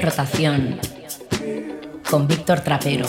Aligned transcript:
Rotación 0.00 0.78
con 2.08 2.26
Víctor 2.26 2.60
Trapero. 2.60 3.06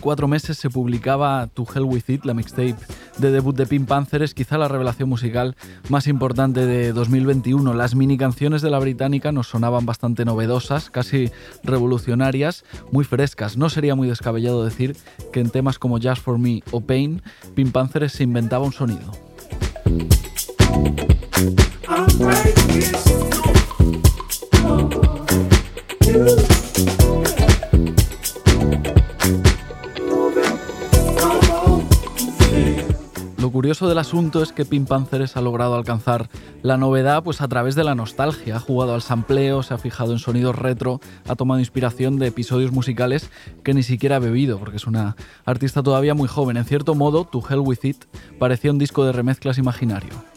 Cuatro 0.00 0.26
meses 0.26 0.58
se 0.58 0.70
publicaba 0.70 1.46
To 1.54 1.66
Hell 1.72 1.84
With 1.84 2.08
It, 2.08 2.24
la 2.24 2.34
mixtape 2.34 2.76
de 3.18 3.30
debut 3.30 3.54
de 3.54 3.66
Pink 3.66 3.86
Panthers, 3.86 4.34
quizá 4.34 4.58
la 4.58 4.68
revelación 4.68 5.08
musical 5.08 5.56
más 5.88 6.06
importante 6.06 6.66
de 6.66 6.92
2021. 6.92 7.74
Las 7.74 7.94
mini 7.94 8.16
canciones 8.16 8.62
de 8.62 8.70
la 8.70 8.78
británica 8.78 9.32
nos 9.32 9.48
sonaban 9.48 9.86
bastante 9.86 10.24
novedosas, 10.24 10.90
casi 10.90 11.30
revolucionarias, 11.62 12.64
muy 12.90 13.04
frescas. 13.04 13.56
No 13.56 13.70
sería 13.70 13.94
muy 13.94 14.08
descabellado 14.08 14.64
decir 14.64 14.96
que 15.32 15.40
en 15.40 15.50
temas 15.50 15.78
como 15.78 16.00
Just 16.00 16.22
For 16.22 16.38
Me 16.38 16.62
o 16.70 16.80
Pain, 16.80 17.22
Pink 17.54 17.72
Panthers 17.72 18.14
se 18.14 18.24
inventaba 18.24 18.64
un 18.64 18.72
sonido. 18.72 19.12
Curioso 33.60 33.90
del 33.90 33.98
asunto 33.98 34.42
es 34.42 34.52
que 34.52 34.64
Pink 34.64 34.90
ha 34.90 35.40
logrado 35.42 35.74
alcanzar 35.74 36.30
la 36.62 36.78
novedad 36.78 37.22
pues 37.22 37.42
a 37.42 37.48
través 37.48 37.74
de 37.74 37.84
la 37.84 37.94
nostalgia. 37.94 38.56
Ha 38.56 38.58
jugado 38.58 38.94
al 38.94 39.02
sampleo, 39.02 39.62
se 39.62 39.74
ha 39.74 39.76
fijado 39.76 40.12
en 40.12 40.18
sonidos 40.18 40.56
retro, 40.56 40.98
ha 41.28 41.36
tomado 41.36 41.60
inspiración 41.60 42.18
de 42.18 42.28
episodios 42.28 42.72
musicales 42.72 43.28
que 43.62 43.74
ni 43.74 43.82
siquiera 43.82 44.16
ha 44.16 44.18
bebido, 44.18 44.58
porque 44.58 44.78
es 44.78 44.86
una 44.86 45.14
artista 45.44 45.82
todavía 45.82 46.14
muy 46.14 46.26
joven. 46.26 46.56
En 46.56 46.64
cierto 46.64 46.94
modo, 46.94 47.26
To 47.26 47.42
Hell 47.46 47.58
With 47.58 47.84
It 47.84 48.04
parecía 48.38 48.70
un 48.70 48.78
disco 48.78 49.04
de 49.04 49.12
remezclas 49.12 49.58
imaginario. 49.58 50.29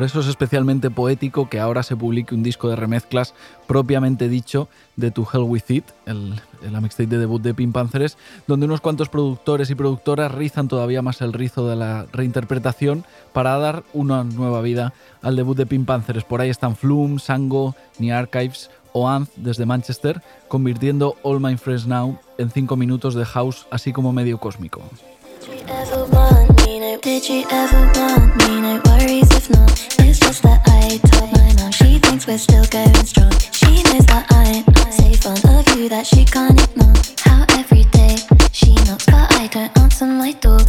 Por 0.00 0.06
eso 0.06 0.20
es 0.20 0.28
especialmente 0.28 0.90
poético 0.90 1.50
que 1.50 1.60
ahora 1.60 1.82
se 1.82 1.94
publique 1.94 2.34
un 2.34 2.42
disco 2.42 2.70
de 2.70 2.76
remezclas 2.76 3.34
propiamente 3.66 4.30
dicho 4.30 4.66
de 4.96 5.10
To 5.10 5.28
Hell 5.30 5.42
With 5.42 5.64
It, 5.68 5.84
el, 6.06 6.40
la 6.72 6.80
mixtape 6.80 7.06
de 7.06 7.18
debut 7.18 7.42
de 7.42 7.52
Pink 7.52 7.74
Panthers, 7.74 8.16
donde 8.46 8.64
unos 8.64 8.80
cuantos 8.80 9.10
productores 9.10 9.68
y 9.68 9.74
productoras 9.74 10.32
rizan 10.32 10.68
todavía 10.68 11.02
más 11.02 11.20
el 11.20 11.34
rizo 11.34 11.68
de 11.68 11.76
la 11.76 12.06
reinterpretación 12.14 13.04
para 13.34 13.58
dar 13.58 13.84
una 13.92 14.24
nueva 14.24 14.62
vida 14.62 14.94
al 15.20 15.36
debut 15.36 15.58
de 15.58 15.66
Pink 15.66 15.84
Panthers. 15.84 16.24
Por 16.24 16.40
ahí 16.40 16.48
están 16.48 16.76
Flume, 16.76 17.18
Sango, 17.18 17.76
Ni 17.98 18.10
Archives 18.10 18.70
o 18.94 19.06
Anth 19.06 19.28
desde 19.36 19.66
Manchester, 19.66 20.22
convirtiendo 20.48 21.16
All 21.22 21.42
My 21.42 21.58
Friends 21.58 21.86
Now 21.86 22.18
en 22.38 22.50
cinco 22.50 22.74
minutos 22.74 23.14
de 23.14 23.26
house 23.26 23.66
así 23.70 23.92
como 23.92 24.14
medio 24.14 24.38
cósmico. 24.38 24.80
Did 27.02 27.24
she 27.24 27.46
ever 27.50 27.80
want 27.94 28.36
me? 28.36 28.60
No 28.60 28.78
worries 28.84 29.30
if 29.32 29.48
not. 29.48 29.70
It's 30.00 30.18
just 30.18 30.42
that 30.42 30.60
I 30.66 30.98
told 31.08 31.32
my 31.32 31.50
mom 31.56 31.72
she 31.72 31.98
thinks 31.98 32.26
we're 32.26 32.36
still 32.36 32.66
going 32.66 32.92
strong. 33.06 33.32
She 33.52 33.82
knows 33.88 34.04
that 34.12 34.26
I'm 34.28 34.64
safe 34.92 35.24
on 35.24 35.38
a 35.48 35.62
view 35.72 35.88
that 35.88 36.06
she 36.06 36.26
can't 36.26 36.60
ignore. 36.60 36.92
How 37.24 37.46
every 37.58 37.84
day 37.84 38.16
she 38.52 38.74
knocks, 38.84 39.06
but 39.06 39.32
I 39.32 39.46
don't 39.46 39.72
answer 39.78 40.04
my 40.04 40.32
door. 40.44 40.60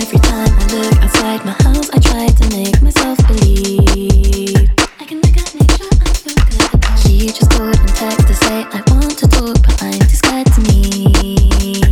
Every 0.00 0.18
time 0.20 0.48
I 0.56 0.64
look 0.72 0.96
outside 1.04 1.44
my 1.44 1.56
house, 1.68 1.90
I 1.90 1.98
try 2.00 2.26
to 2.28 2.56
make 2.56 2.80
myself 2.80 3.18
believe. 3.28 4.70
I 5.00 5.04
can 5.04 5.20
look 5.20 5.36
at 5.36 5.52
nature 5.52 5.84
and 6.00 6.16
feel 6.16 6.40
good. 6.48 6.98
She 7.04 7.26
just 7.28 7.50
called 7.50 7.76
and 7.76 7.94
text 7.94 8.26
to 8.26 8.34
say 8.34 8.64
I 8.72 8.82
want 8.88 9.18
to 9.18 9.28
talk, 9.28 9.60
but 9.68 9.82
I'm 9.82 10.00
too 10.00 10.16
scared 10.16 10.46
to 10.46 10.60
meet. 10.62 11.89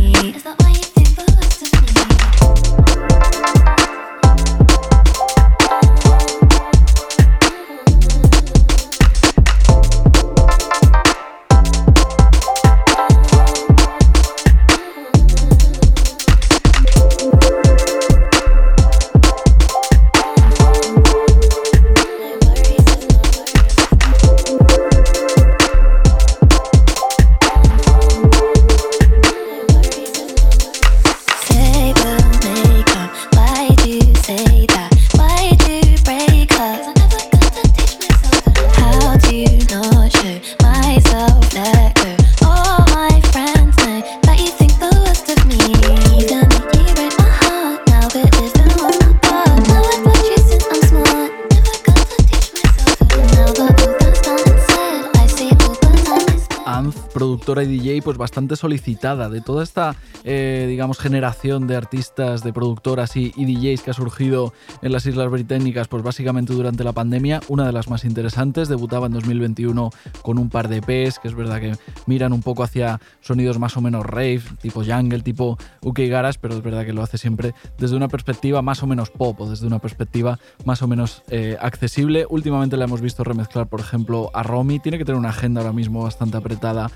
Solicitada 58.55 59.29
de 59.29 59.41
toda 59.41 59.63
esta 59.63 59.95
eh, 60.23 60.65
digamos 60.69 60.99
generación 60.99 61.67
de 61.67 61.75
artistas, 61.75 62.43
de 62.43 62.53
productoras 62.53 63.15
y, 63.15 63.31
DJs 63.31 63.81
que 63.81 63.91
ha 63.91 63.93
surgido 63.93 64.53
en 64.81 64.91
las 64.91 65.05
Islas 65.05 65.29
Británicas 65.31 65.87
pues 65.87 66.03
básicamente 66.03 66.53
durante 66.53 66.83
la 66.83 66.93
pandemia, 66.93 67.41
una 67.47 67.65
de 67.65 67.71
las 67.71 67.89
más 67.89 68.05
interesantes, 68.05 68.67
debutaba 68.67 69.07
en 69.07 69.13
2021 69.13 69.89
con 70.21 70.37
un 70.37 70.49
par 70.49 70.67
de 70.67 70.77
EPs 70.77 71.19
que 71.19 71.27
es 71.27 71.35
verdad 71.35 71.59
que 71.59 71.75
miran 72.05 72.33
un 72.33 72.41
poco 72.41 72.63
hacia 72.63 72.99
sonidos 73.21 73.59
más 73.59 73.77
o 73.77 73.81
menos 73.81 74.05
rave, 74.05 74.41
tipo 74.61 74.83
jungle, 74.83 75.21
tipo 75.21 75.57
UK 75.81 75.99
Garage, 76.09 76.39
pero 76.41 76.55
es 76.55 76.61
verdad 76.61 76.85
que 76.85 76.93
lo 76.93 77.01
hace 77.01 77.17
siempre 77.17 77.53
desde 77.77 77.95
una 77.95 78.07
perspectiva 78.07 78.61
más 78.61 78.83
o 78.83 78.87
menos 78.87 79.09
pop 79.09 79.39
o 79.41 79.49
desde 79.49 79.67
una 79.67 79.79
perspectiva 79.79 80.39
más 80.65 80.81
o 80.81 80.87
menos 80.87 81.23
eh, 81.29 81.57
accesible. 81.59 82.25
Últimamente 82.29 82.77
la 82.77 82.85
hemos 82.85 83.01
visto 83.01 83.23
remezclar, 83.23 83.67
por 83.67 83.79
ejemplo, 83.79 84.31
a 84.33 84.43
Romy, 84.43 84.79
tiene 84.79 84.97
que 84.97 85.05
tener 85.05 85.19
una 85.19 85.29
agenda 85.29 85.61
ahora 85.61 85.73
mismo 85.73 86.03
bastante 86.03 86.37
apretada 86.37 86.89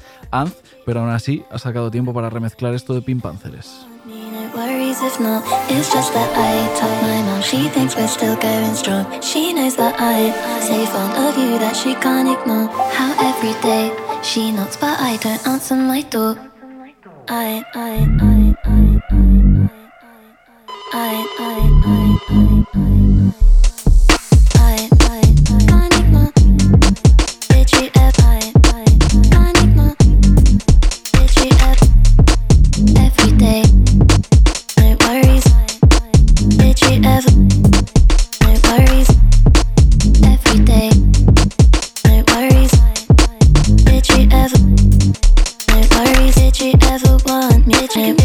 pero 0.86 1.02
aún 1.02 1.10
así 1.10 1.33
ha 1.50 1.58
sacado 1.58 1.90
tiempo 1.90 2.14
para 2.14 2.30
remezclar 2.30 2.74
esto 2.74 2.94
de 2.94 3.02
Pin 3.02 3.20
that 6.14 6.32
I 6.36 6.54
told 6.80 7.02
my 7.02 7.24
I, 47.96 48.23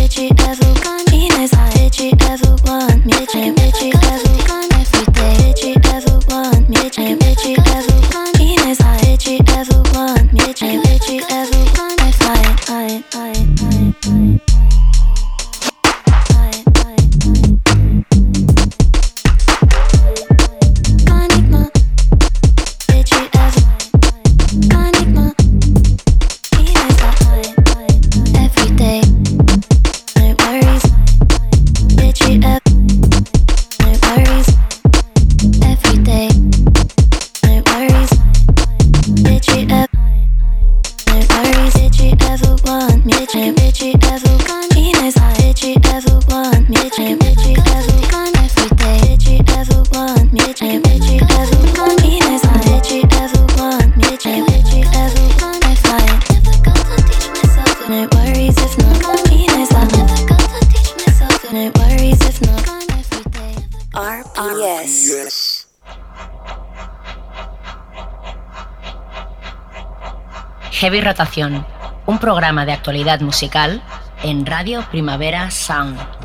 Un 72.06 72.19
programa 72.19 72.64
de 72.66 72.72
actualidad 72.72 73.20
musical 73.20 73.82
en 74.22 74.46
Radio 74.46 74.84
Primavera 74.90 75.50
Sound. 75.50 76.18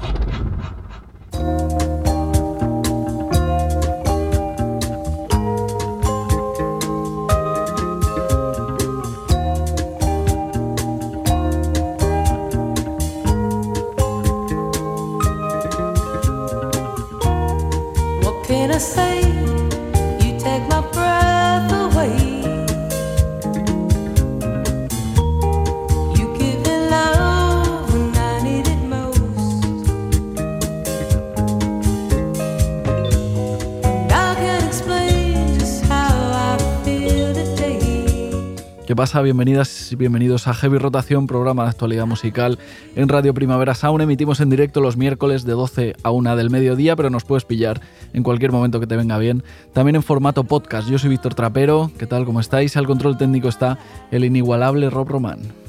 ¿Qué 38.94 38.98
pasa? 38.98 39.24
Bienvenidas 39.24 39.92
y 39.92 39.95
bienvenidos 39.95 40.48
a 40.48 40.54
Heavy 40.54 40.78
Rotación, 40.78 41.25
programa 41.25 41.63
de 41.63 41.69
actualidad 41.69 42.06
musical 42.06 42.60
en 42.95 43.10
Radio 43.10 43.34
Primavera 43.34 43.74
Sound. 43.74 44.04
Emitimos 44.04 44.40
en 44.40 44.51
directo 44.51 44.81
los 44.81 44.98
miércoles 44.98 45.45
de 45.45 45.54
12 45.54 45.95
a 46.04 46.12
1 46.12 46.36
del 46.36 46.51
mediodía, 46.51 46.95
pero 46.95 47.10
nos 47.10 47.24
puedes 47.24 47.44
pillar 47.44 47.81
en 48.13 48.22
cualquier 48.22 48.51
momento 48.51 48.80
que 48.80 48.86
te 48.86 48.95
venga 48.95 49.18
bien. 49.18 49.42
También 49.74 49.95
en 49.95 50.04
formato 50.04 50.44
podcast. 50.44 50.88
Yo 50.88 51.00
soy 51.00 51.10
Víctor 51.10 51.34
Trapero. 51.34 51.90
¿Qué 51.98 52.06
tal? 52.06 52.24
¿Cómo 52.24 52.40
estáis? 52.40 52.78
Al 52.78 52.86
control 52.86 53.18
técnico 53.18 53.48
está 53.48 53.80
el 54.12 54.25
inigualable 54.25 54.92
Rob 54.92 55.10
Román. 55.10 55.62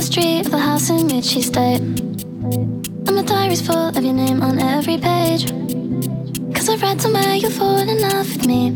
Street 0.00 0.46
of 0.46 0.50
the 0.50 0.58
house 0.58 0.90
in 0.90 1.08
which 1.08 1.24
she 1.24 1.42
stayed. 1.42 1.80
And 1.80 3.14
my 3.14 3.22
diary's 3.22 3.60
full 3.60 3.88
of 3.96 4.04
your 4.04 4.14
name 4.14 4.42
on 4.42 4.58
every 4.58 4.98
page. 4.98 5.46
Cause 6.54 6.68
I've 6.68 6.82
read 6.82 7.00
somewhere 7.00 7.34
you'll 7.34 7.50
fall 7.50 7.78
in 7.78 8.00
love 8.00 8.28
with 8.28 8.46
me. 8.46 8.72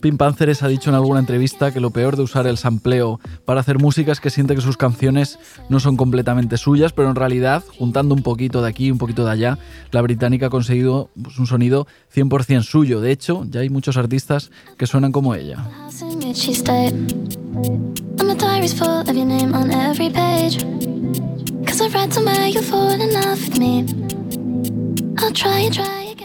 Pim 0.00 0.16
Panzeres 0.16 0.62
ha 0.62 0.68
dicho 0.68 0.88
en 0.88 0.96
alguna 0.96 1.20
entrevista 1.20 1.72
que 1.72 1.80
lo 1.80 1.90
peor 1.90 2.16
de 2.16 2.22
usar 2.22 2.46
el 2.46 2.56
sampleo 2.56 3.20
para 3.44 3.60
hacer 3.60 3.78
música 3.78 4.12
es 4.12 4.20
que 4.20 4.30
siente 4.30 4.54
que 4.54 4.62
sus 4.62 4.78
canciones 4.78 5.38
no 5.68 5.78
son 5.78 5.96
completamente 5.96 6.56
suyas, 6.56 6.92
pero 6.92 7.10
en 7.10 7.16
realidad, 7.16 7.62
juntando 7.78 8.14
un 8.14 8.22
poquito 8.22 8.62
de 8.62 8.68
aquí 8.68 8.86
y 8.86 8.90
un 8.90 8.98
poquito 8.98 9.26
de 9.26 9.32
allá, 9.32 9.58
la 9.90 10.00
británica 10.00 10.46
ha 10.46 10.50
conseguido 10.50 11.10
pues, 11.22 11.38
un 11.38 11.46
sonido 11.46 11.86
100% 12.14 12.62
suyo. 12.62 13.02
De 13.02 13.12
hecho, 13.12 13.44
ya 13.50 13.60
hay 13.60 13.68
muchos 13.68 13.98
artistas 13.98 14.50
que 14.78 14.86
suenan 14.86 15.12
como 15.12 15.34
ella. 15.34 15.68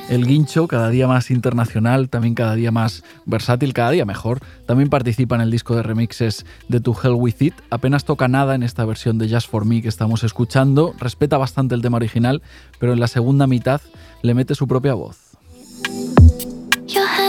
El 0.08 0.28
guincho, 0.28 0.68
cada 0.68 0.90
día 0.90 1.08
más 1.08 1.32
internacional, 1.32 2.10
también 2.10 2.36
cada 2.36 2.54
día 2.54 2.72
más 2.72 3.04
versátil, 3.26 3.74
cada 3.74 3.90
día 3.90 4.06
mejor, 4.06 4.40
también 4.68 4.90
participa 4.90 5.36
en 5.36 5.42
el 5.42 5.50
disco 5.50 5.76
de 5.76 5.82
remixes 5.82 6.46
de 6.68 6.80
To 6.80 6.96
Hell 7.02 7.14
With 7.14 7.42
It. 7.42 7.56
Apenas 7.72 8.06
toca 8.06 8.28
nada 8.28 8.54
en 8.54 8.62
esta 8.62 8.86
versión 8.86 9.18
de 9.18 9.28
Just 9.28 9.50
For 9.50 9.66
Me 9.66 9.82
que 9.82 9.88
estamos 9.88 10.24
escuchando, 10.24 10.94
respeta 11.00 11.40
bastante 11.40 11.74
el 11.74 11.82
tema 11.82 11.98
original, 11.98 12.44
pero 12.80 12.94
en 12.94 13.00
la 13.00 13.08
segunda 13.08 13.48
mitad 13.48 13.82
le 14.22 14.36
mete 14.36 14.54
su 14.54 14.68
propia 14.68 14.94
voz. 14.94 15.18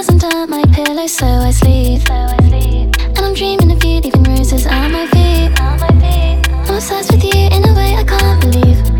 Doesn't 0.06 0.34
up 0.36 0.48
my 0.48 0.62
pillow, 0.72 1.08
so 1.08 1.26
I 1.26 1.50
sleep. 1.50 2.08
And 2.08 3.18
I'm 3.18 3.34
dreaming 3.34 3.72
of 3.72 3.82
you, 3.82 3.98
leaving 4.00 4.22
roses 4.22 4.64
on 4.64 4.92
my 4.92 5.04
feet. 5.08 5.50
I'm 5.58 6.74
obsessed 6.76 7.10
with 7.10 7.24
you 7.24 7.48
in 7.50 7.68
a 7.68 7.74
way 7.74 7.96
I 7.96 8.04
can't 8.04 8.40
believe. 8.40 8.95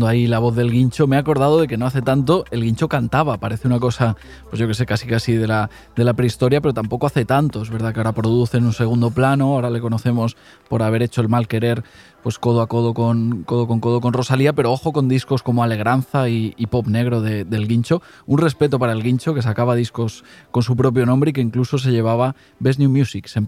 Ahí 0.00 0.26
la 0.26 0.38
voz 0.38 0.56
del 0.56 0.70
guincho, 0.70 1.06
me 1.06 1.16
he 1.16 1.18
acordado 1.18 1.60
de 1.60 1.68
que 1.68 1.76
no 1.76 1.86
hace 1.86 2.00
tanto 2.00 2.44
el 2.50 2.62
guincho 2.62 2.88
cantaba. 2.88 3.38
Parece 3.38 3.68
una 3.68 3.78
cosa, 3.78 4.16
pues 4.48 4.58
yo 4.58 4.66
que 4.66 4.74
sé, 4.74 4.86
casi 4.86 5.06
casi 5.06 5.34
de 5.34 5.46
la, 5.46 5.70
de 5.94 6.04
la 6.04 6.14
prehistoria, 6.14 6.60
pero 6.60 6.72
tampoco 6.72 7.06
hace 7.06 7.24
tanto. 7.24 7.62
Es 7.62 7.70
verdad 7.70 7.92
que 7.92 8.00
ahora 8.00 8.12
produce 8.12 8.56
en 8.56 8.64
un 8.64 8.72
segundo 8.72 9.10
plano, 9.10 9.54
ahora 9.54 9.70
le 9.70 9.80
conocemos 9.80 10.36
por 10.68 10.82
haber 10.82 11.02
hecho 11.02 11.20
el 11.20 11.28
mal 11.28 11.46
querer 11.46 11.84
pues 12.22 12.38
codo 12.38 12.62
a 12.62 12.68
codo 12.68 12.94
con 12.94 13.42
codo 13.42 13.66
con 13.66 13.80
codo 13.80 14.00
con 14.00 14.12
Rosalía, 14.12 14.52
pero 14.52 14.72
ojo 14.72 14.92
con 14.92 15.08
discos 15.08 15.42
como 15.42 15.64
Alegranza 15.64 16.28
y, 16.28 16.54
Pop 16.70 16.86
Negro 16.86 17.20
del 17.20 17.68
Guincho. 17.68 18.00
Un 18.26 18.38
respeto 18.38 18.78
para 18.78 18.92
el 18.92 19.02
Guincho 19.02 19.34
que 19.34 19.42
sacaba 19.42 19.74
discos 19.74 20.24
con 20.50 20.62
su 20.62 20.76
propio 20.76 21.04
nombre 21.04 21.30
y 21.30 21.32
que 21.32 21.40
incluso 21.40 21.78
se 21.78 21.90
llevaba 21.90 22.34
Best 22.60 22.78
New 22.78 22.90
Music 22.90 23.28
en, 23.34 23.46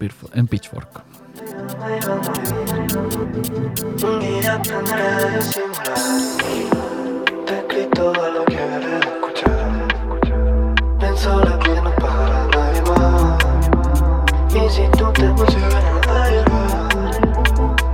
Unidad 3.35 4.63
tendré 4.63 5.31
de 5.31 5.43
simular. 5.43 5.99
Te 7.45 7.59
escribí 7.59 7.87
todo 7.93 8.31
lo 8.31 8.45
que 8.45 8.55
debes 8.55 9.01
de 9.01 9.11
escuchar. 9.11 9.89
Ven 11.01 11.17
sola 11.17 11.59
que 11.59 11.81
no 11.81 11.91
para 11.97 12.47
nadie 12.47 12.83
más. 12.83 13.39
Y 14.55 14.71
si 14.71 14.87
tú 14.97 15.13
te 15.13 15.29
pusieras 15.31 16.07
a 16.07 16.31
llorar, 16.31 16.89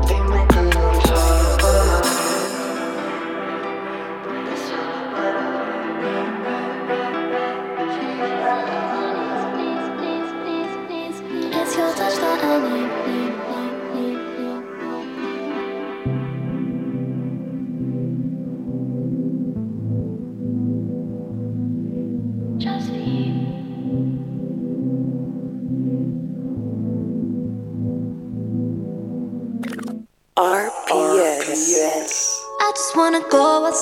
dime 0.07 0.47
que 0.49 0.63
no 0.63 1.01
solo 1.07 1.57
para 1.63 2.01
It's 11.53 11.77
your 11.77 11.93
touch 11.95 12.17
that 12.17 12.45
I. 12.45 13.00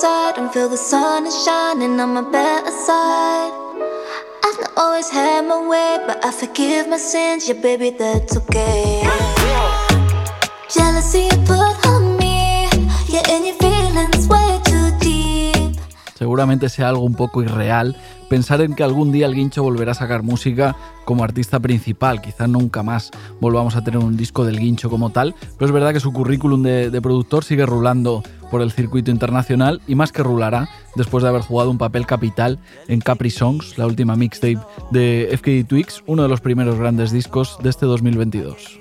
en 0.03 0.43
and 0.43 0.51
feel 0.51 0.69
the 0.69 0.77
sun 0.77 1.25
is 1.25 1.43
shining 1.43 1.99
on 1.99 2.13
my 2.13 2.21
better 2.21 2.71
side. 2.71 3.53
I've 4.43 4.59
not 4.61 4.71
always 4.77 5.09
had 5.09 5.45
my 5.47 5.67
way, 5.67 5.97
but 6.05 6.23
I 6.25 6.31
forgive 6.31 6.87
my 6.87 6.97
sins, 6.97 7.47
yeah, 7.47 7.61
baby, 7.61 7.89
that's 7.91 8.35
okay. 8.37 9.03
Jealousy 10.69 11.23
you 11.31 11.37
put 11.45 11.75
on 11.87 12.17
me, 12.17 12.67
yeah, 13.07 13.29
and 13.29 13.45
your 13.45 13.55
feelings 13.55 14.27
way 14.27 14.59
too 14.65 14.91
deep. 14.99 15.79
Seguramente 16.15 16.69
sea 16.69 16.83
algo 16.83 17.05
un 17.05 17.15
poco 17.15 17.41
irreal 17.41 17.95
pensar 18.29 18.61
en 18.61 18.75
que 18.75 18.83
algún 18.83 19.11
día 19.11 19.25
el 19.25 19.35
Guincho 19.35 19.63
volverá 19.63 19.91
a 19.91 19.95
sacar 19.95 20.23
música 20.23 20.75
como 21.03 21.23
artista 21.23 21.59
principal. 21.59 22.21
Quizá 22.21 22.47
nunca 22.47 22.83
más 22.83 23.11
volvamos 23.41 23.75
a 23.75 23.83
tener 23.83 23.99
un 23.99 24.15
disco 24.15 24.45
del 24.45 24.59
Guincho 24.59 24.89
como 24.89 25.09
tal, 25.09 25.35
pero 25.57 25.65
es 25.65 25.71
verdad 25.73 25.91
que 25.91 25.99
su 25.99 26.13
currículum 26.13 26.63
de, 26.63 26.99
productor 27.01 27.43
sigue 27.43 27.65
rulando 27.65 28.23
por 28.51 28.61
el 28.61 28.71
circuito 28.71 29.11
internacional 29.11 29.81
y 29.87 29.95
más 29.95 30.11
que 30.11 30.23
rulará 30.23 30.69
después 30.95 31.23
de 31.23 31.29
haber 31.29 31.41
jugado 31.41 31.71
un 31.71 31.77
papel 31.77 32.05
capital 32.05 32.59
en 32.87 32.99
Capri 32.99 33.29
Songs, 33.29 33.77
la 33.77 33.85
última 33.85 34.15
mixtape 34.15 34.59
de 34.91 35.29
FKD 35.37 35.67
Twix, 35.67 36.03
uno 36.05 36.23
de 36.23 36.29
los 36.29 36.41
primeros 36.41 36.77
grandes 36.77 37.11
discos 37.11 37.57
de 37.61 37.69
este 37.69 37.85
2022. 37.85 38.79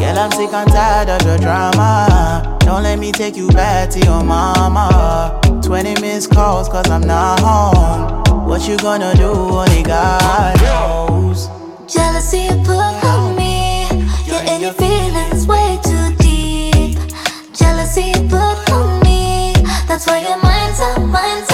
Girl, 0.00 0.18
I'm 0.18 0.30
sick 0.32 0.50
and 0.54 0.70
tired 0.72 1.10
of 1.10 1.26
your 1.26 1.36
drama. 1.36 2.56
Don't 2.60 2.82
let 2.82 2.98
me 2.98 3.12
take 3.12 3.36
you 3.36 3.48
back 3.48 3.90
to 3.90 4.00
your 4.00 4.24
mama. 4.24 5.38
20 5.62 6.00
missed 6.00 6.30
calls, 6.30 6.70
cause 6.70 6.88
I'm 6.88 7.02
not 7.02 7.38
home. 7.40 8.46
What 8.48 8.66
you 8.66 8.78
gonna 8.78 9.14
do? 9.14 9.30
Only 9.30 9.82
God 9.82 10.58
knows. 10.62 11.48
Jealousy 11.86 12.48
put 12.64 13.04
on 13.04 13.36
me. 13.36 13.86
You're 14.24 14.42
in 14.54 14.62
your 14.62 14.72
feelings 14.72 15.46
way 15.46 15.78
too 15.84 16.16
deep. 16.16 16.98
Jealousy 17.52 18.14
put 18.30 18.72
on 18.72 19.00
me. 19.02 19.52
That's 19.86 20.06
why 20.06 20.20
your 20.20 20.40
mind's 20.42 20.80
up, 20.80 21.02
mind's 21.02 21.49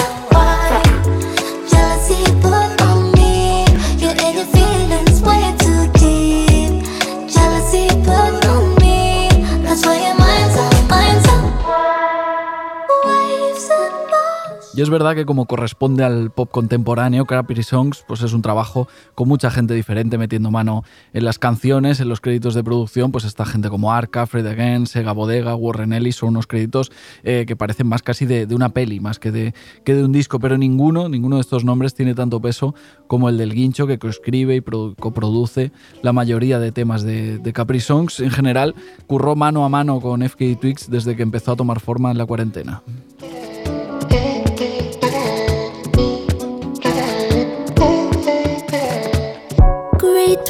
Y 14.77 14.81
es 14.83 14.91
verdad 14.91 15.15
que 15.15 15.25
como 15.25 15.47
corresponde 15.47 16.03
al 16.03 16.29
pop 16.29 16.51
contemporáneo, 16.51 17.25
Capri 17.25 17.63
Songs 17.63 18.05
pues 18.07 18.21
es 18.21 18.33
un 18.33 18.43
trabajo 18.43 18.87
con 19.15 19.27
mucha 19.27 19.49
gente 19.49 19.73
diferente 19.73 20.19
metiendo 20.19 20.51
mano 20.51 20.83
en 21.13 21.25
las 21.25 21.39
canciones, 21.39 21.99
en 21.99 22.09
los 22.09 22.21
créditos 22.21 22.53
de 22.53 22.63
producción, 22.63 23.11
pues 23.11 23.25
está 23.25 23.43
gente 23.43 23.69
como 23.69 23.91
Arca, 23.91 24.27
Fred 24.27 24.45
Again, 24.45 24.85
Sega 24.85 25.13
Bodega, 25.13 25.55
Warren 25.55 25.93
Ellis, 25.93 26.17
son 26.17 26.29
unos 26.29 26.45
créditos 26.45 26.91
eh, 27.23 27.45
que 27.47 27.55
parecen 27.55 27.87
más 27.87 28.03
casi 28.03 28.27
de, 28.27 28.45
una 28.53 28.69
peli, 28.69 28.99
más 28.99 29.17
que 29.17 29.31
de, 29.31 29.55
que 29.83 29.95
de 29.95 30.03
un 30.03 30.11
disco, 30.11 30.39
pero 30.39 30.59
ninguno, 30.59 31.09
ninguno 31.09 31.37
de 31.37 31.41
estos 31.41 31.65
nombres 31.65 31.95
tiene 31.95 32.13
tanto 32.13 32.39
peso 32.39 32.75
como 33.07 33.29
el 33.29 33.37
del 33.39 33.55
Guincho 33.55 33.87
que 33.87 33.97
coescribe 33.97 34.57
y 34.57 34.61
coproduce 34.61 35.71
la 36.03 36.13
mayoría 36.13 36.59
de 36.59 36.71
temas 36.71 37.01
de, 37.01 37.39
de 37.39 37.51
Capri 37.51 37.79
Songs. 37.79 38.19
En 38.19 38.29
general, 38.29 38.75
curró 39.07 39.35
mano 39.35 39.65
a 39.65 39.69
mano 39.69 39.99
con 40.01 40.21
FK 40.21 40.59
Twix 40.61 40.87
desde 40.87 41.15
que 41.15 41.23
empezó 41.23 41.53
a 41.53 41.55
tomar 41.55 41.79
forma 41.79 42.11
en 42.11 42.19
la 42.19 42.27
cuarentena. 42.27 42.83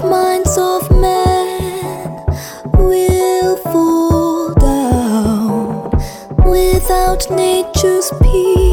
Minds 0.03 0.57
of 0.57 0.89
men 0.91 2.25
will 2.73 3.57
fall 3.57 4.53
down 4.53 5.89
without 6.45 7.25
nature's 7.31 8.11
peace 8.21 8.66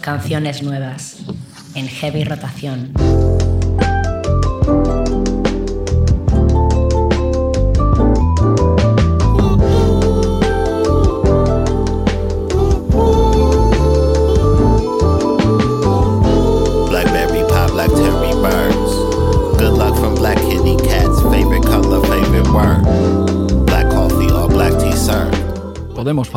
canciones 0.00 0.62
nuevas 0.62 1.18
en 1.74 1.88
heavy 1.88 2.24
rotación. 2.24 3.39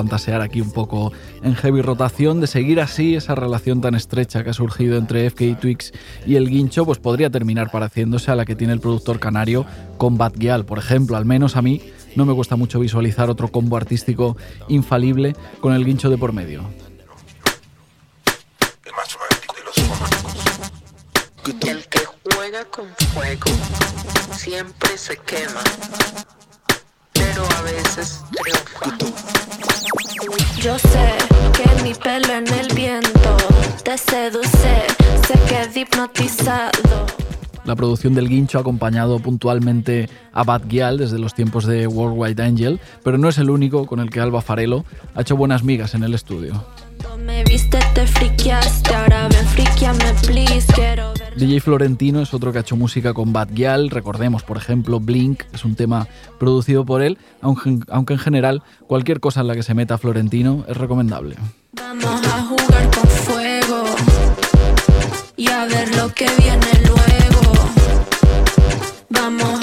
Fantasear 0.04 0.42
aquí 0.42 0.60
un 0.60 0.72
poco 0.72 1.14
en 1.44 1.56
heavy 1.56 1.82
rotación 1.82 2.42
de 2.42 2.48
seguir 2.48 2.82
así 2.82 3.16
esa 3.16 3.36
relación 3.36 3.80
tan 3.80 3.96
estrecha 3.96 4.44
que 4.44 4.50
ha 4.50 4.54
surgido 4.54 4.98
entre 4.98 5.30
FK 5.30 5.58
Twix 5.62 5.94
y 6.26 6.36
el 6.36 6.50
Guincho, 6.50 6.86
pues 6.86 7.00
podría 7.00 7.30
terminar 7.30 7.72
pareciéndose 7.72 8.30
a 8.30 8.36
la 8.36 8.44
que 8.44 8.54
tiene 8.54 8.74
el 8.74 8.82
productor 8.82 9.22
canario 9.22 9.66
con 9.98 10.18
Bad 10.18 10.34
Gyal, 10.34 10.66
por 10.66 10.78
ejemplo. 10.78 11.16
Al 11.16 11.24
menos 11.24 11.56
a 11.56 11.62
mí 11.62 11.82
no 12.18 12.26
me 12.26 12.36
cuesta 12.36 12.58
mucho 12.58 12.82
visualizar 12.82 13.30
otro 13.30 13.48
combo 13.48 13.78
artístico 13.78 14.36
infalible 14.68 15.38
con 15.62 15.74
el 15.74 15.86
Guincho 15.86 16.10
de 16.10 16.18
por 16.18 16.34
medio. 16.34 16.64
El 21.62 21.88
que 21.88 22.00
juega 22.36 22.66
con 22.66 22.88
siempre 24.36 24.98
se 24.98 25.16
quema 25.16 25.64
pero 27.34 27.48
a 27.58 27.62
veces 27.62 28.24
Yo 30.58 30.78
sé 30.78 31.13
que 31.54 31.84
mi 31.84 31.94
pelo 31.94 32.34
en 32.34 32.48
el 32.54 32.74
viento 32.75 33.38
te 33.84 33.98
seduce, 33.98 34.86
sé 35.28 35.40
que 35.48 35.62
he 35.62 35.82
hipnotizado. 35.82 36.72
la 37.66 37.75
producción 37.75 38.13
del 38.13 38.30
Guincho 38.30 38.58
ha 38.58 38.62
acompañado 38.62 39.20
puntualmente 39.20 40.10
a 40.32 40.44
Bad 40.44 40.63
Gyal 40.68 40.98
desde 40.98 41.20
los 41.20 41.34
tiempos 41.34 41.66
de 41.66 41.88
Worldwide 41.88 42.42
Angel, 42.44 42.80
pero 43.04 43.18
no 43.18 43.30
es 43.30 43.38
el 43.38 43.50
único 43.50 43.86
con 43.86 44.00
el 44.00 44.10
que 44.10 44.20
Alba 44.20 44.42
Farelo 44.42 44.86
ha 45.16 45.22
hecho 45.22 45.36
buenas 45.36 45.63
migas 45.63 45.94
en 45.96 46.04
el 46.04 46.13
estudio. 46.13 46.63
DJ 51.36 51.62
Florentino 51.62 52.22
es 52.22 52.34
otro 52.34 52.52
que 52.52 52.60
ha 52.60 52.62
hecho 52.62 52.75
música 52.75 53.13
con 53.13 53.34
Bad 53.34 53.50
Gyal, 53.54 53.90
recordemos 53.90 54.44
por 54.44 54.58
ejemplo 54.58 55.00
Blink, 55.00 55.44
es 55.52 55.66
un 55.66 55.75
tema 55.75 56.08
producido 56.40 56.86
por 56.86 57.02
él, 57.02 57.18
aunque, 57.42 57.80
aunque 57.90 58.13
en 58.13 58.20
general 58.20 58.62
cualquier 58.88 59.20
cosa 59.20 59.42
en 59.42 59.48
la 59.48 59.56
que 59.56 59.63
se 59.63 59.74
meta 59.74 59.98
Florentino 59.98 60.63
es 60.68 60.78
recomendable. 60.78 61.36
Vamos 61.74 62.22
a 62.28 62.44
jugar 62.44 62.92
con 62.92 63.10
fuego 63.10 63.84
y 65.36 65.48
a 65.48 65.66
ver 65.66 65.96
lo 65.96 66.10
que 66.13 66.30
viene 66.38 66.68
luego. 66.86 67.54
Vamos 69.10 69.62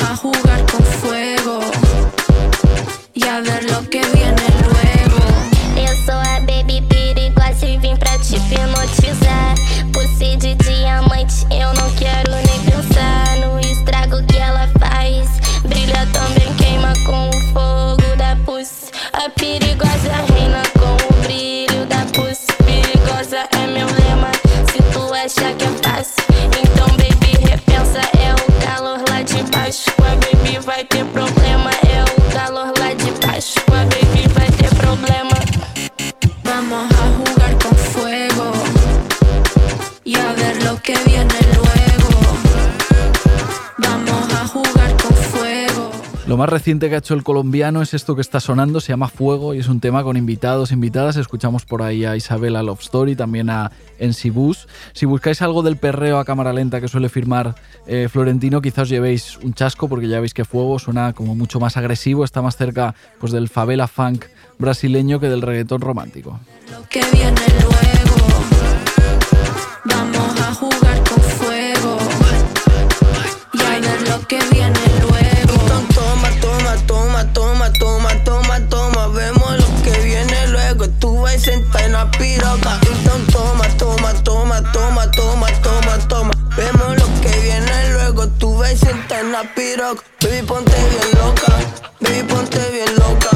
que 40.82 40.94
viene 41.06 41.34
luego. 41.54 42.38
Vamos 43.78 44.34
a 44.34 44.46
jugar 44.46 44.96
con 45.02 45.14
fuego. 45.14 45.90
Lo 46.26 46.36
más 46.36 46.48
reciente 46.48 46.88
que 46.88 46.94
ha 46.94 46.98
hecho 46.98 47.14
el 47.14 47.22
colombiano 47.22 47.82
es 47.82 47.92
esto 47.92 48.14
que 48.14 48.20
está 48.20 48.40
sonando, 48.40 48.80
se 48.80 48.92
llama 48.92 49.08
Fuego 49.08 49.54
y 49.54 49.58
es 49.58 49.68
un 49.68 49.80
tema 49.80 50.02
con 50.02 50.16
invitados, 50.16 50.72
invitadas. 50.72 51.16
Escuchamos 51.16 51.64
por 51.64 51.82
ahí 51.82 52.04
a 52.04 52.16
Isabela 52.16 52.62
Love 52.62 52.80
Story, 52.80 53.16
también 53.16 53.50
a 53.50 53.72
Ensibus. 53.98 54.68
Si 54.92 55.06
buscáis 55.06 55.42
algo 55.42 55.62
del 55.62 55.76
perreo 55.76 56.18
a 56.18 56.24
cámara 56.24 56.52
lenta 56.52 56.80
que 56.80 56.88
suele 56.88 57.08
firmar 57.08 57.54
eh, 57.86 58.08
Florentino, 58.10 58.60
quizás 58.60 58.82
os 58.82 58.88
llevéis 58.88 59.38
un 59.38 59.54
chasco 59.54 59.88
porque 59.88 60.08
ya 60.08 60.20
veis 60.20 60.34
que 60.34 60.44
Fuego 60.44 60.78
suena 60.78 61.12
como 61.12 61.34
mucho 61.34 61.58
más 61.60 61.76
agresivo, 61.76 62.24
está 62.24 62.42
más 62.42 62.56
cerca 62.56 62.94
pues, 63.18 63.32
del 63.32 63.48
favela 63.48 63.88
funk 63.88 64.26
brasileño 64.58 65.20
que 65.20 65.28
del 65.28 65.42
reggaetón 65.42 65.80
romántico. 65.80 66.38
Lo 66.70 66.86
que 66.88 67.04
viene 67.12 67.40
luego. 67.60 67.99
Piroca. 82.40 82.80
Entonces, 82.86 83.32
toma, 83.32 83.68
toma, 83.76 84.14
toma, 84.22 84.72
toma, 84.72 85.10
toma, 85.10 85.46
toma, 85.62 85.98
toma. 86.08 86.30
Vemos 86.56 86.96
lo 86.98 87.20
que 87.20 87.40
viene 87.40 87.92
luego. 87.92 88.28
Tú 88.38 88.56
vas 88.56 88.78
sentada 88.78 89.20
en 89.20 89.32
la 89.32 89.42
piroca. 89.54 90.02
Baby, 90.22 90.42
ponte 90.46 90.76
bien 90.90 91.10
loca. 91.22 91.52
Baby, 92.00 92.22
ponte 92.24 92.70
bien 92.70 92.94
loca. 92.96 93.30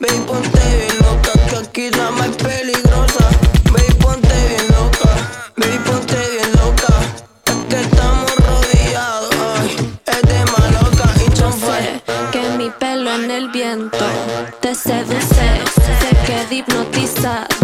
Baby, 0.00 0.20
ponte 0.26 0.60
bien 0.76 0.98
loca. 1.00 1.32
Que 1.48 1.56
aquí 1.56 1.90
la 1.90 2.10
más 2.10 2.30
peligrosa. 2.36 3.24
Baby, 3.72 3.94
ponte 4.00 4.34
bien 4.48 4.66
loca. 4.68 5.10
Baby, 5.56 5.78
ponte 5.84 6.16
bien 6.16 6.52
loca. 6.52 6.94
Es 7.46 7.56
que 7.68 7.80
estamos 7.80 8.30
rodeados. 8.36 9.34
Ay, 9.60 9.98
es 10.06 10.22
de 10.22 10.44
maloca. 10.52 11.06
Y 11.24 11.38
Yo 11.38 11.52
sé 11.52 12.02
que 12.32 12.42
mi 12.56 12.70
pelo 12.70 13.14
en 13.14 13.30
el 13.30 13.48
viento 13.50 14.06
te 14.60 14.74
seduce. 14.74 15.48
Sé 16.00 16.16
que 16.26 16.54
hipnotizado 16.56 17.57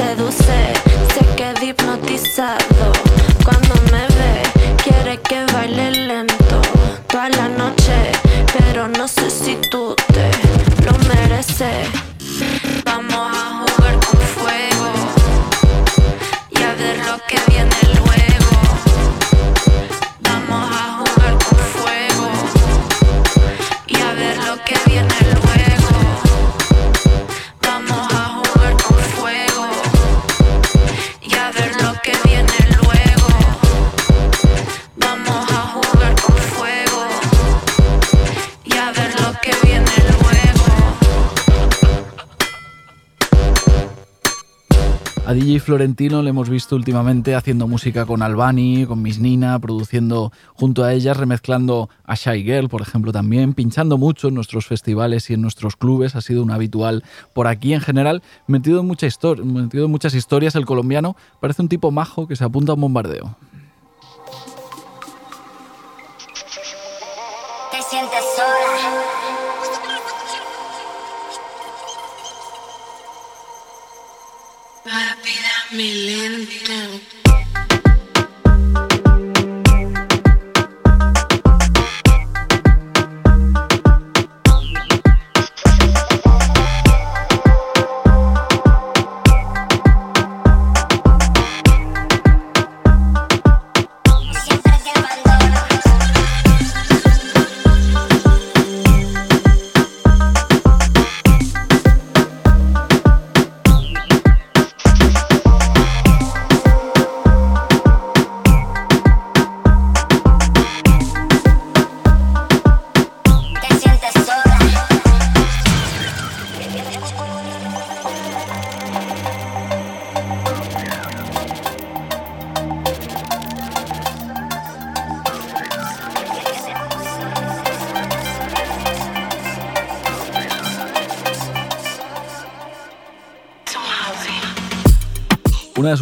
te 0.00 0.39
A 45.30 45.32
DJ 45.32 45.60
Florentino 45.60 46.22
le 46.22 46.30
hemos 46.30 46.48
visto 46.48 46.74
últimamente 46.74 47.36
haciendo 47.36 47.68
música 47.68 48.04
con 48.04 48.20
Albani, 48.20 48.84
con 48.84 49.00
Miss 49.00 49.20
Nina, 49.20 49.56
produciendo 49.60 50.32
junto 50.54 50.82
a 50.82 50.92
ellas, 50.92 51.16
remezclando 51.16 51.88
a 52.04 52.16
Shy 52.16 52.42
Girl, 52.42 52.68
por 52.68 52.82
ejemplo, 52.82 53.12
también, 53.12 53.54
pinchando 53.54 53.96
mucho 53.96 54.26
en 54.26 54.34
nuestros 54.34 54.66
festivales 54.66 55.30
y 55.30 55.34
en 55.34 55.40
nuestros 55.40 55.76
clubes, 55.76 56.16
ha 56.16 56.20
sido 56.20 56.42
un 56.42 56.50
habitual 56.50 57.04
por 57.32 57.46
aquí 57.46 57.74
en 57.74 57.80
general, 57.80 58.24
metido 58.48 58.80
en, 58.80 58.86
muchas 58.88 60.14
historias, 60.14 60.56
el 60.56 60.66
colombiano 60.66 61.14
parece 61.38 61.62
un 61.62 61.68
tipo 61.68 61.92
majo 61.92 62.26
que 62.26 62.34
se 62.34 62.42
apunta 62.42 62.72
a 62.72 62.74
un 62.74 62.80
bombardeo. 62.80 63.36
Te 67.70 67.80
sientes 67.88 68.24
sola. 68.34 68.69
Rápida, 74.90 75.54
mi 75.70 75.88
lento. 76.04 77.19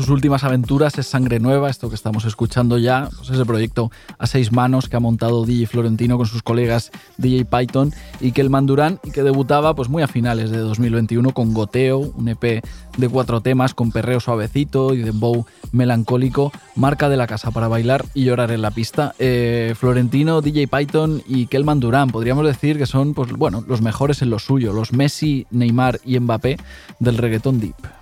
Sus 0.08 0.14
últimas 0.14 0.42
aventuras 0.42 0.96
es 0.96 1.06
Sangre 1.06 1.38
Nueva, 1.38 1.68
esto 1.68 1.90
que 1.90 1.94
estamos 1.94 2.24
escuchando 2.24 2.78
ya, 2.78 3.10
pues 3.14 3.28
ese 3.28 3.44
proyecto 3.44 3.90
a 4.16 4.26
seis 4.26 4.52
manos 4.52 4.88
que 4.88 4.96
ha 4.96 5.00
montado 5.00 5.44
DJ 5.44 5.66
Florentino 5.66 6.16
con 6.16 6.24
sus 6.24 6.42
colegas 6.42 6.90
DJ 7.18 7.44
Python 7.44 7.92
y 8.18 8.32
que 8.32 8.40
el 8.40 8.48
Mandurán 8.48 9.00
y 9.04 9.10
que 9.10 9.22
debutaba 9.22 9.74
pues 9.74 9.90
muy 9.90 10.02
a 10.02 10.08
finales 10.08 10.48
de 10.48 10.56
2021 10.60 11.34
con 11.34 11.52
Goteo, 11.52 11.98
un 11.98 12.26
EP 12.26 12.64
de 12.96 13.08
cuatro 13.10 13.42
temas 13.42 13.74
con 13.74 13.92
perreo 13.92 14.18
suavecito 14.18 14.94
y 14.94 15.02
dembow 15.02 15.44
melancólico, 15.72 16.52
marca 16.74 17.10
de 17.10 17.18
la 17.18 17.26
casa 17.26 17.50
para 17.50 17.68
bailar 17.68 18.06
y 18.14 18.24
llorar 18.24 18.50
en 18.50 18.62
la 18.62 18.70
pista. 18.70 19.14
Eh, 19.18 19.74
Florentino, 19.76 20.40
DJ 20.40 20.68
Python 20.68 21.22
y 21.28 21.48
Kelman 21.48 21.80
Durán, 21.80 22.08
podríamos 22.08 22.46
decir 22.46 22.78
que 22.78 22.86
son 22.86 23.12
pues, 23.12 23.30
bueno, 23.32 23.62
los 23.68 23.82
mejores 23.82 24.22
en 24.22 24.30
lo 24.30 24.38
suyo, 24.38 24.72
los 24.72 24.94
Messi, 24.94 25.46
Neymar 25.50 26.00
y 26.02 26.18
Mbappé 26.18 26.56
del 26.98 27.18
reggaetón 27.18 27.60
deep. 27.60 27.97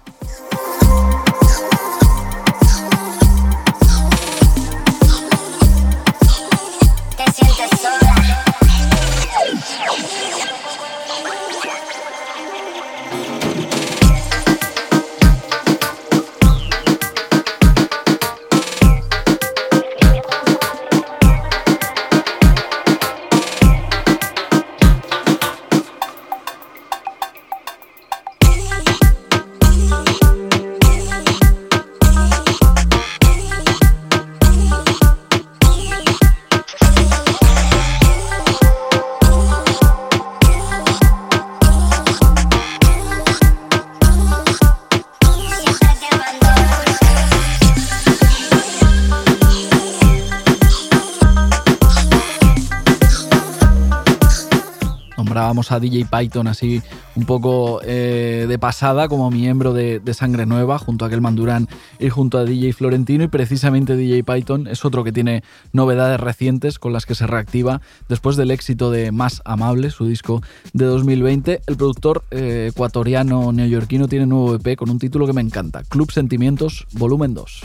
A 55.71 55.81
DJ 55.81 56.07
Python 56.07 56.47
así 56.47 56.83
un 57.15 57.25
poco 57.25 57.81
eh, 57.85 58.47
de 58.49 58.59
pasada 58.59 59.09
como 59.09 59.31
miembro 59.31 59.73
de, 59.73 60.01
Sangre 60.15 60.47
Nueva 60.47 60.79
junto 60.79 61.05
a 61.05 61.09
aquel 61.09 61.21
Mandurán 61.21 61.69
y 61.99 62.09
junto 62.09 62.39
a 62.39 62.45
DJ 62.45 62.73
Florentino 62.73 63.25
y 63.25 63.29
precisamente 63.29 63.97
DJ 63.97 64.25
Python 64.25 64.67
es 64.67 64.85
otro 64.85 65.05
que 65.05 65.13
tiene 65.13 65.43
novedades 65.73 66.21
recientes 66.21 66.79
con 66.79 66.93
las 66.93 67.05
que 67.05 67.15
se 67.15 67.27
reactiva 67.27 67.81
después 68.09 68.37
del 68.37 68.51
éxito 68.51 68.91
de 68.91 69.13
Más 69.13 69.43
Amable, 69.45 69.91
su 69.91 70.07
disco 70.07 70.43
de 70.73 70.85
2020. 70.87 71.63
El 71.67 71.77
productor 71.77 72.25
eh, 72.31 72.69
ecuatoriano 72.71 73.53
neoyorquino 73.53 74.09
tiene 74.09 74.27
nuevo 74.27 74.55
EP 74.55 74.77
con 74.77 74.91
un 74.91 74.99
título 74.99 75.27
que 75.27 75.33
me 75.33 75.43
encanta, 75.43 75.83
Club 75.85 76.11
Sentimientos 76.13 76.87
Volumen 76.93 77.35
2. 77.35 77.63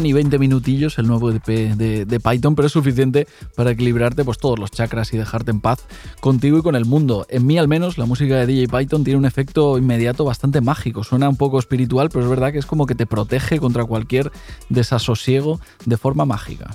Ni 0.00 0.12
20 0.12 0.38
minutillos 0.38 0.98
el 0.98 1.06
nuevo 1.06 1.30
EP 1.30 1.46
de, 1.46 2.20
Python, 2.20 2.54
pero 2.54 2.66
es 2.66 2.72
suficiente 2.72 3.26
para 3.54 3.70
equilibrarte 3.70 4.24
pues, 4.24 4.38
todos 4.38 4.58
los 4.58 4.70
chakras 4.70 5.12
y 5.12 5.16
dejarte 5.16 5.50
en 5.50 5.60
paz 5.60 5.84
contigo 6.20 6.58
y 6.58 6.62
con 6.62 6.76
el 6.76 6.84
mundo. 6.84 7.26
En 7.28 7.46
mí 7.46 7.58
al 7.58 7.68
menos 7.68 7.98
la 7.98 8.06
música 8.06 8.36
de 8.36 8.46
DJ 8.46 8.68
Python 8.68 9.04
tiene 9.04 9.18
un 9.18 9.26
efecto 9.26 9.78
inmediato 9.78 10.24
bastante 10.24 10.60
mágico. 10.60 11.04
Suena 11.04 11.28
un 11.28 11.36
poco 11.36 11.58
espiritual, 11.58 12.08
pero 12.10 12.24
es 12.24 12.30
verdad 12.30 12.52
que 12.52 12.58
es 12.58 12.66
como 12.66 12.86
que 12.86 12.94
te 12.94 13.06
protege 13.06 13.58
contra 13.58 13.84
cualquier 13.84 14.32
desasosiego 14.68 15.60
de 15.84 15.96
forma 15.96 16.24
mágica. 16.24 16.70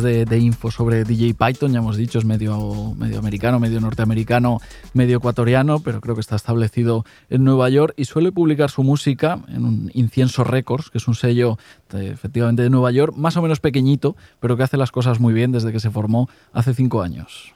De, 0.00 0.38
info 0.38 0.70
sobre 0.70 1.04
DJ 1.04 1.34
Python, 1.34 1.72
ya 1.72 1.78
hemos 1.78 1.96
dicho, 1.96 2.18
es 2.18 2.24
medio, 2.24 2.94
medio 2.96 3.18
americano, 3.18 3.60
medio 3.60 3.80
norteamericano, 3.80 4.60
medio 4.94 5.18
ecuatoriano, 5.18 5.80
pero 5.80 6.00
creo 6.00 6.14
que 6.14 6.20
está 6.20 6.36
establecido 6.36 7.04
en 7.28 7.44
Nueva 7.44 7.68
York 7.68 7.94
y 7.96 8.06
suele 8.06 8.32
publicar 8.32 8.70
su 8.70 8.82
música 8.82 9.40
en 9.48 9.64
un 9.64 9.90
Incienso 9.94 10.44
Records, 10.44 10.90
que 10.90 10.98
es 10.98 11.08
un 11.08 11.14
sello 11.14 11.58
efectivamente 11.92 12.62
de 12.62 12.70
Nueva 12.70 12.90
York, 12.90 13.14
más 13.16 13.36
o 13.36 13.42
menos 13.42 13.60
pequeñito, 13.60 14.16
pero 14.40 14.56
que 14.56 14.62
hace 14.62 14.76
las 14.76 14.90
cosas 14.90 15.20
muy 15.20 15.34
bien 15.34 15.52
desde 15.52 15.72
que 15.72 15.80
se 15.80 15.90
formó 15.90 16.28
hace 16.52 16.74
cinco 16.74 17.02
años. 17.02 17.52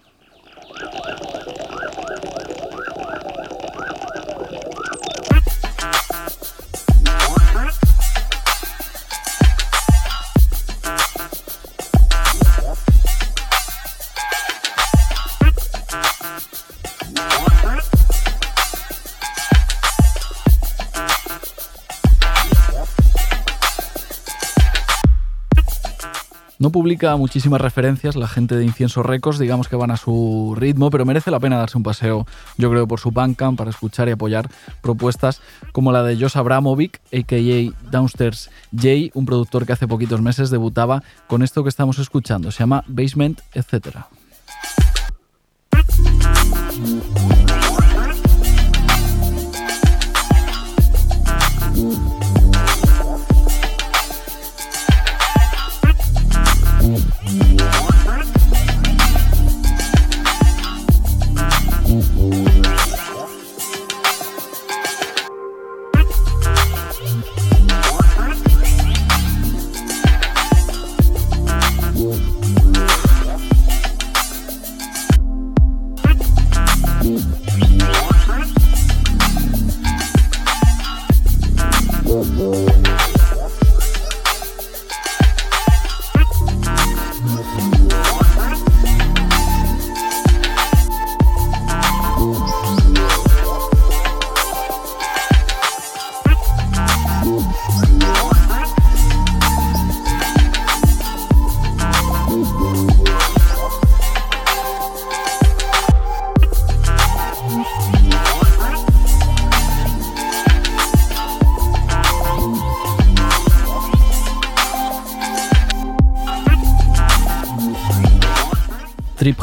No 26.59 26.71
publica 26.71 27.15
muchísimas 27.17 27.61
referencias, 27.61 28.17
la 28.17 28.29
gente 28.29 28.57
de 28.57 28.65
Incienso 28.65 29.03
Records, 29.03 29.39
digamos 29.39 29.69
que 29.69 29.77
van 29.77 29.91
a 29.91 29.99
su 29.99 30.55
ritmo, 30.57 30.91
pero 30.91 31.05
merece 31.05 31.31
la 31.31 31.39
pena 31.39 31.59
darse 31.59 31.77
un 31.77 31.83
paseo, 31.83 32.27
yo 32.57 32.71
creo, 32.71 32.89
por 32.89 32.99
su 32.99 33.11
Bandcamp 33.11 33.59
para 33.59 33.71
escuchar 33.71 34.09
y 34.09 34.13
apoyar 34.13 34.49
propuestas 34.81 35.43
como 35.73 35.93
la 35.93 36.03
de 36.03 36.17
Josh 36.17 36.39
Abramovic, 36.39 37.01
a.k.a. 37.13 37.91
Downstairs 37.91 38.51
J, 38.73 39.11
un 39.13 39.27
productor 39.27 39.67
que 39.67 39.75
hace 39.75 39.87
poquitos 39.87 40.23
meses 40.23 40.49
debutaba 40.51 41.03
con 41.27 41.43
esto 41.43 41.63
que 41.63 41.69
estamos 41.69 41.99
escuchando, 41.99 42.51
se 42.51 42.61
llama 42.61 42.85
Basement, 42.89 43.41
etc. 43.53 44.07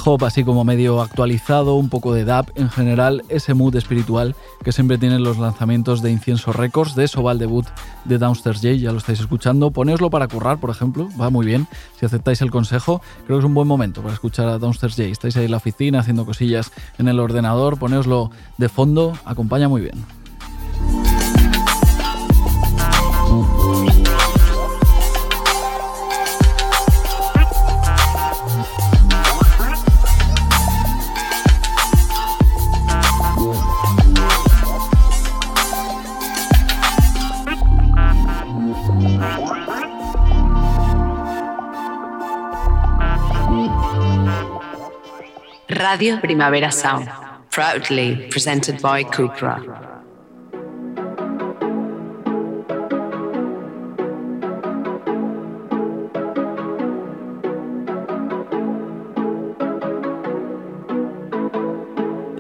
hop 0.06 0.26
así 0.26 0.44
como 0.44 0.64
medio 0.64 1.02
actualizado, 1.02 1.76
un 1.76 1.90
poco 1.90 2.14
de 2.14 2.26
dub, 2.26 2.52
en 2.56 2.70
general 2.70 3.24
ese 3.30 3.54
mood 3.54 3.76
espiritual 3.76 4.36
que 4.64 4.72
siempre 4.72 4.98
tienen 4.98 5.24
los 5.24 5.38
lanzamientos 5.38 6.02
de 6.02 6.12
Incienso 6.12 6.54
Records, 6.54 6.96
de 6.96 7.06
eso 7.06 7.24
va 7.24 7.32
el 7.32 7.40
debut 7.40 7.66
de 8.06 8.18
Downstairs 8.18 8.62
J, 8.62 8.74
ya 8.76 8.92
lo 8.92 8.98
estáis 8.98 9.20
escuchando, 9.20 9.72
poneoslo 9.72 10.10
para 10.10 10.28
currar, 10.28 10.60
por 10.60 10.70
ejemplo, 10.70 11.10
va 11.20 11.30
muy 11.30 11.46
bien, 11.46 11.68
si 12.00 12.06
aceptáis 12.06 12.42
el 12.42 12.52
consejo, 12.52 13.02
creo 13.26 13.38
que 13.38 13.42
es 13.42 13.46
un 13.46 13.54
buen 13.54 13.68
momento 13.68 14.02
para 14.02 14.14
escuchar 14.14 14.48
a 14.48 14.58
Downstairs 14.58 14.96
J, 14.96 15.10
estáis 15.10 15.38
ahí 15.38 15.46
en 15.46 15.52
la 15.52 15.58
oficina 15.58 16.00
haciendo 16.00 16.26
cosillas 16.26 16.72
en 16.98 17.08
el 17.08 17.20
ordenador, 17.20 17.78
poneoslo 17.78 18.32
de 18.58 18.70
fondo, 18.70 19.14
acompaña 19.26 19.70
muy 19.70 19.82
bien. 19.82 20.06
Radio 45.76 46.20
Primavera 46.20 46.72
Sound, 46.72 47.10
proudly 47.50 48.28
presented 48.30 48.82
by 48.82 49.04
Cupra. 49.04 49.58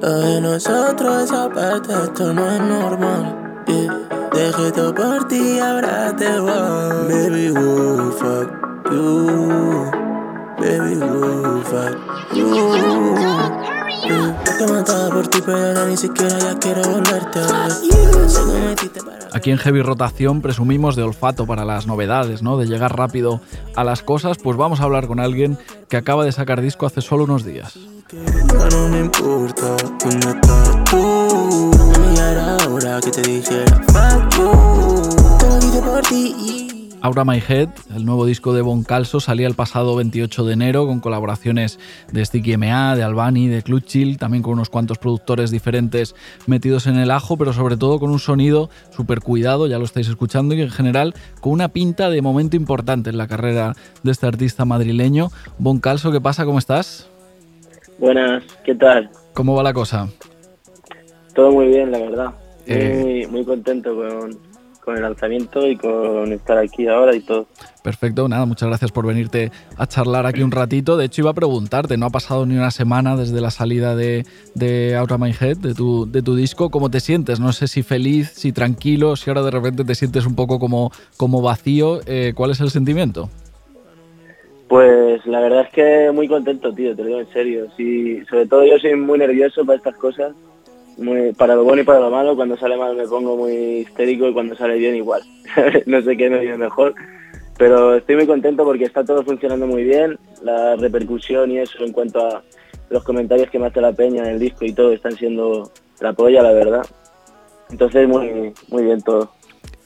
De 0.01 0.41
nosotros 0.41 1.31
aparte, 1.31 1.93
esto 1.93 2.33
no 2.33 2.51
es 2.51 2.59
normal. 2.59 3.63
Yeah. 3.67 4.29
Dejé 4.33 4.71
todo 4.71 4.93
por 4.93 5.27
ti, 5.27 5.59
ahora 5.59 6.15
te 6.15 6.39
voy. 6.39 7.07
Baby, 7.07 7.51
woo, 7.51 8.11
fuck 8.11 8.51
you. 8.91 9.91
Baby, 10.59 10.97
woo, 10.97 11.61
fuck 11.63 12.02
Aquí 19.33 19.51
en 19.51 19.57
Heavy 19.57 19.81
Rotación 19.81 20.41
presumimos 20.41 20.95
de 20.95 21.03
olfato 21.03 21.45
para 21.45 21.65
las 21.65 21.87
novedades, 21.87 22.41
¿no? 22.41 22.57
De 22.57 22.65
llegar 22.65 22.95
rápido 22.95 23.41
a 23.75 23.83
las 23.83 24.03
cosas, 24.03 24.37
pues 24.37 24.57
vamos 24.57 24.79
a 24.79 24.83
hablar 24.83 25.07
con 25.07 25.19
alguien 25.19 25.57
que 25.89 25.97
acaba 25.97 26.23
de 26.25 26.31
sacar 26.31 26.61
disco 26.61 26.85
hace 26.85 27.01
solo 27.01 27.23
unos 27.23 27.43
días. 27.43 27.77
Aura 37.03 37.25
My 37.25 37.43
Head, 37.45 37.67
el 37.97 38.05
nuevo 38.05 38.25
disco 38.25 38.53
de 38.53 38.61
Bon 38.61 38.85
Calso, 38.85 39.19
salía 39.19 39.45
el 39.45 39.55
pasado 39.55 39.93
28 39.97 40.45
de 40.45 40.53
enero 40.53 40.87
con 40.87 41.01
colaboraciones 41.01 41.77
de 42.13 42.23
Sticky 42.23 42.55
MA, 42.55 42.95
de 42.95 43.03
Albani, 43.03 43.49
de 43.49 43.61
Clutchill, 43.61 44.17
también 44.17 44.41
con 44.41 44.53
unos 44.53 44.69
cuantos 44.69 44.99
productores 44.99 45.51
diferentes 45.51 46.15
metidos 46.47 46.87
en 46.87 46.95
el 46.95 47.11
ajo, 47.11 47.35
pero 47.35 47.51
sobre 47.51 47.75
todo 47.75 47.99
con 47.99 48.09
un 48.09 48.19
sonido 48.19 48.69
súper 48.95 49.19
cuidado, 49.19 49.67
ya 49.67 49.79
lo 49.79 49.83
estáis 49.83 50.07
escuchando, 50.07 50.55
y 50.55 50.61
en 50.61 50.69
general 50.69 51.13
con 51.41 51.51
una 51.51 51.67
pinta 51.67 52.09
de 52.09 52.21
momento 52.21 52.55
importante 52.55 53.09
en 53.09 53.17
la 53.17 53.27
carrera 53.27 53.73
de 54.01 54.09
este 54.09 54.25
artista 54.25 54.63
madrileño. 54.63 55.27
Bon 55.57 55.81
Calso, 55.81 56.09
¿qué 56.09 56.21
pasa? 56.21 56.45
¿Cómo 56.45 56.57
estás? 56.57 57.09
Buenas, 57.97 58.45
¿qué 58.63 58.75
tal? 58.75 59.09
¿Cómo 59.33 59.55
va 59.55 59.63
la 59.63 59.73
cosa? 59.73 60.07
Todo 61.35 61.51
muy 61.51 61.67
bien, 61.67 61.91
la 61.91 61.99
verdad. 61.99 62.33
Eh. 62.65 63.01
Muy, 63.03 63.27
muy 63.27 63.43
contento 63.43 63.93
con, 63.93 64.52
con 64.83 64.95
el 64.97 65.03
lanzamiento 65.03 65.67
y 65.67 65.75
con 65.77 66.31
estar 66.31 66.57
aquí 66.57 66.87
ahora 66.87 67.15
y 67.15 67.21
todo. 67.21 67.47
Perfecto, 67.83 68.27
nada, 68.27 68.45
muchas 68.45 68.69
gracias 68.69 68.91
por 68.91 69.05
venirte 69.05 69.51
a 69.77 69.87
charlar 69.87 70.25
aquí 70.25 70.41
un 70.41 70.51
ratito. 70.51 70.97
De 70.97 71.05
hecho, 71.05 71.21
iba 71.21 71.31
a 71.31 71.33
preguntarte, 71.33 71.97
no 71.97 72.05
ha 72.05 72.09
pasado 72.09 72.45
ni 72.45 72.55
una 72.55 72.71
semana 72.71 73.15
desde 73.15 73.41
la 73.41 73.51
salida 73.51 73.95
de, 73.95 74.25
de 74.55 74.95
Out 74.95 75.11
of 75.11 75.21
My 75.21 75.31
Head, 75.31 75.57
de 75.57 75.73
tu, 75.73 76.09
de 76.09 76.21
tu 76.21 76.35
disco. 76.35 76.69
¿Cómo 76.69 76.89
te 76.89 76.99
sientes? 76.99 77.39
No 77.39 77.51
sé 77.53 77.67
si 77.67 77.83
feliz, 77.83 78.29
si 78.29 78.51
tranquilo, 78.51 79.15
si 79.15 79.29
ahora 79.29 79.43
de 79.43 79.51
repente 79.51 79.83
te 79.83 79.95
sientes 79.95 80.25
un 80.25 80.35
poco 80.35 80.59
como, 80.59 80.91
como 81.17 81.41
vacío. 81.41 81.99
Eh, 82.05 82.33
¿Cuál 82.35 82.51
es 82.51 82.59
el 82.59 82.69
sentimiento? 82.69 83.29
Pues 84.67 85.25
la 85.25 85.39
verdad 85.39 85.67
es 85.67 85.69
que 85.69 86.11
muy 86.11 86.27
contento, 86.27 86.73
tío, 86.73 86.95
te 86.95 87.03
lo 87.03 87.07
digo 87.09 87.19
en 87.19 87.33
serio. 87.33 87.67
Sí, 87.77 88.23
sobre 88.29 88.47
todo 88.47 88.65
yo 88.65 88.77
soy 88.79 88.95
muy 88.95 89.19
nervioso 89.19 89.65
para 89.65 89.77
estas 89.77 89.95
cosas. 89.95 90.33
Muy, 90.97 91.33
para 91.33 91.55
lo 91.55 91.63
bueno 91.63 91.81
y 91.81 91.85
para 91.85 91.99
lo 91.99 92.11
malo, 92.11 92.35
cuando 92.35 92.57
sale 92.57 92.77
mal 92.77 92.95
me 92.95 93.07
pongo 93.07 93.35
muy 93.35 93.53
histérico 93.79 94.27
y 94.27 94.33
cuando 94.33 94.55
sale 94.55 94.77
bien 94.77 94.95
igual. 94.95 95.23
no 95.85 96.01
sé 96.01 96.15
qué 96.17 96.29
me 96.29 96.39
viene 96.39 96.57
mejor. 96.57 96.93
Pero 97.57 97.95
estoy 97.95 98.15
muy 98.15 98.27
contento 98.27 98.63
porque 98.63 98.85
está 98.85 99.03
todo 99.03 99.23
funcionando 99.23 99.67
muy 99.67 99.83
bien. 99.83 100.17
La 100.43 100.75
repercusión 100.75 101.51
y 101.51 101.59
eso 101.59 101.83
en 101.83 101.91
cuanto 101.91 102.19
a 102.19 102.43
los 102.89 103.03
comentarios 103.03 103.49
que 103.49 103.59
me 103.59 103.67
hace 103.67 103.81
la 103.81 103.93
peña 103.93 104.23
en 104.23 104.31
el 104.31 104.39
disco 104.39 104.65
y 104.65 104.73
todo 104.73 104.91
están 104.91 105.15
siendo 105.15 105.71
la 105.99 106.13
polla, 106.13 106.41
la 106.41 106.51
verdad. 106.51 106.85
Entonces 107.69 108.07
muy, 108.07 108.53
muy 108.69 108.83
bien 108.83 109.01
todo. 109.01 109.31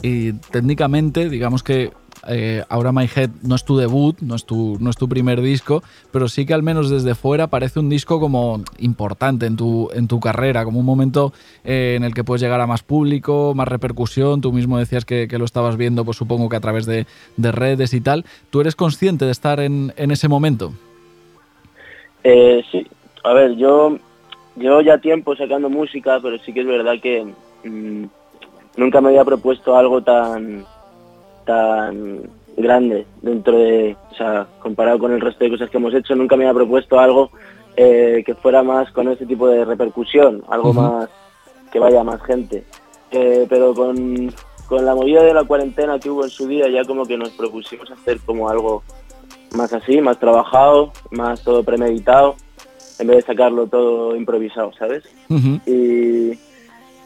Y 0.02 0.34
técnicamente, 0.34 1.30
digamos 1.30 1.64
que 1.64 1.92
eh, 2.28 2.64
ahora 2.70 2.92
My 2.92 3.10
Head 3.14 3.30
no 3.44 3.56
es 3.56 3.64
tu 3.64 3.78
debut, 3.78 4.20
no 4.22 4.36
es 4.36 4.46
tu, 4.46 4.78
no 4.80 4.90
es 4.90 4.98
tu 4.98 5.08
primer 5.08 5.42
disco, 5.42 5.84
pero 6.12 6.28
sí 6.28 6.46
que 6.46 6.54
al 6.54 6.64
menos 6.64 6.90
desde 6.90 7.16
fuera 7.16 7.48
parece 7.48 7.80
un 7.80 7.90
disco 7.90 8.20
como 8.20 8.62
importante 8.80 9.46
en 9.46 9.58
tu, 9.58 9.90
en 9.94 10.08
tu 10.08 10.20
carrera, 10.20 10.64
como 10.64 10.80
un 10.80 10.86
momento 10.86 11.34
eh, 11.64 11.96
en 11.98 12.04
el 12.04 12.14
que 12.14 12.24
puedes 12.24 12.42
llegar 12.42 12.62
a 12.62 12.68
más 12.68 12.84
público, 12.84 13.54
más 13.56 13.68
repercusión. 13.68 14.42
Tú 14.42 14.52
mismo 14.52 14.78
decías 14.78 15.06
que, 15.06 15.28
lo 15.38 15.46
estabas 15.46 15.78
viendo, 15.78 16.04
pues 16.04 16.18
supongo 16.18 16.50
que 16.50 16.56
a 16.56 16.62
través 16.62 16.86
de, 16.86 17.06
de 17.38 17.52
redes 17.52 17.94
y 17.94 18.02
tal. 18.02 18.26
¿Tú 18.50 18.62
eres 18.62 18.76
consciente 18.76 19.26
de 19.26 19.32
estar 19.32 19.60
en, 19.60 19.94
en 19.98 20.12
ese 20.12 20.28
momento? 20.28 20.74
Eh, 22.24 22.64
sí, 22.72 22.86
a 23.24 23.34
ver, 23.34 23.56
yo 23.56 23.98
llevo 24.56 24.82
ya 24.82 24.98
tiempo 24.98 25.36
sacando 25.36 25.70
música, 25.70 26.20
pero 26.22 26.38
sí 26.40 26.54
que 26.54 26.62
es 26.62 26.68
verdad 26.68 26.96
que 27.02 27.26
mm, 27.64 28.06
nunca 28.78 29.02
me 29.02 29.10
había 29.10 29.26
propuesto 29.26 29.78
algo 29.78 30.02
tan 30.02 30.66
tan 31.48 32.30
grande 32.58 33.06
dentro 33.22 33.58
de, 33.58 33.96
o 34.12 34.16
sea, 34.16 34.46
comparado 34.60 35.00
con 35.00 35.14
el 35.14 35.22
resto 35.22 35.44
de 35.44 35.52
cosas 35.52 35.70
que 35.70 35.78
hemos 35.78 35.94
hecho, 35.94 36.16
nunca 36.16 36.36
me 36.36 36.44
había 36.44 36.60
propuesto 36.60 37.00
algo 37.00 37.32
eh, 37.76 38.22
que 38.26 38.36
fuera 38.36 38.62
más 38.62 38.92
con 38.92 39.08
ese 39.08 39.26
tipo 39.26 39.48
de 39.48 39.64
repercusión, 39.64 40.44
algo 40.50 40.74
más 40.74 41.10
que 41.72 41.80
vaya 41.80 42.04
más 42.04 42.22
gente. 42.24 42.64
Eh, 43.12 43.46
pero 43.48 43.74
con, 43.74 44.34
con 44.68 44.86
la 44.86 44.94
movida 44.94 45.24
de 45.24 45.34
la 45.34 45.46
cuarentena 45.46 45.98
que 45.98 46.10
hubo 46.10 46.26
en 46.26 46.30
su 46.30 46.48
día, 46.48 46.68
ya 46.68 46.84
como 46.84 47.06
que 47.06 47.18
nos 47.18 47.30
propusimos 47.30 47.90
hacer 47.90 48.20
como 48.26 48.50
algo 48.50 48.84
más 49.56 49.72
así, 49.72 50.02
más 50.02 50.20
trabajado, 50.20 50.92
más 51.12 51.42
todo 51.44 51.64
premeditado, 51.64 52.36
en 53.00 53.08
vez 53.08 53.18
de 53.18 53.34
sacarlo 53.34 53.68
todo 53.68 54.16
improvisado, 54.16 54.74
¿sabes? 54.74 55.04
Y, 55.66 56.38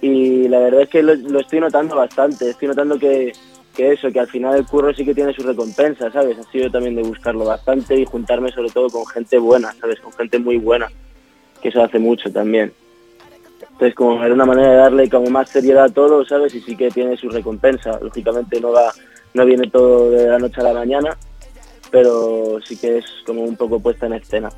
y 0.02 0.48
la 0.48 0.60
verdad 0.60 0.82
es 0.82 0.90
que 0.90 1.04
lo, 1.04 1.14
lo 1.14 1.40
estoy 1.42 1.60
notando 1.60 1.96
bastante, 1.96 2.50
estoy 2.50 2.70
notando 2.70 2.98
que, 2.98 3.34
que 3.76 3.94
eso, 3.94 4.12
que 4.12 4.20
al 4.20 4.28
final 4.28 4.58
el 4.58 4.66
curro 4.66 4.94
sí 4.94 5.06
que 5.06 5.14
tiene 5.14 5.34
su 5.34 5.44
recompensa, 5.44 6.12
¿sabes? 6.12 6.38
Ha 6.38 6.52
sido 6.52 6.70
también 6.70 6.96
de 6.96 7.04
buscarlo 7.04 7.46
bastante 7.46 7.96
y 7.96 8.06
juntarme 8.06 8.52
sobre 8.52 8.70
todo 8.70 8.90
con 8.90 9.06
gente 9.08 9.38
buena, 9.38 9.74
¿sabes? 9.80 10.00
Con 10.00 10.14
gente 10.14 10.40
muy 10.40 10.58
buena, 10.58 10.88
que 11.62 11.70
eso 11.70 11.82
hace 11.82 12.00
mucho 12.00 12.32
también. 12.32 12.74
Entonces 13.62 13.96
como 13.96 14.24
era 14.24 14.34
una 14.34 14.46
manera 14.46 14.70
de 14.70 14.78
darle 14.78 15.10
como 15.10 15.30
más 15.30 15.50
seriedad 15.50 15.86
a 15.86 15.90
todo, 15.90 16.26
¿sabes? 16.26 16.54
Y 16.54 16.62
sí 16.62 16.76
que 16.76 16.92
tiene 16.92 17.18
su 17.18 17.30
recompensa. 17.30 18.00
Lógicamente 18.02 18.60
no 18.60 18.72
va, 18.72 18.92
no 19.34 19.46
viene 19.46 19.70
todo 19.70 20.12
de 20.12 20.28
la 20.28 20.38
noche 20.38 20.62
a 20.62 20.66
la 20.66 20.74
mañana, 20.74 21.18
pero 21.90 22.60
sí 22.64 22.78
que 22.78 23.00
es 23.00 23.06
como 23.26 23.42
un 23.42 23.56
poco 23.56 23.80
puesta 23.80 24.06
en 24.06 24.14
escena. 24.14 24.50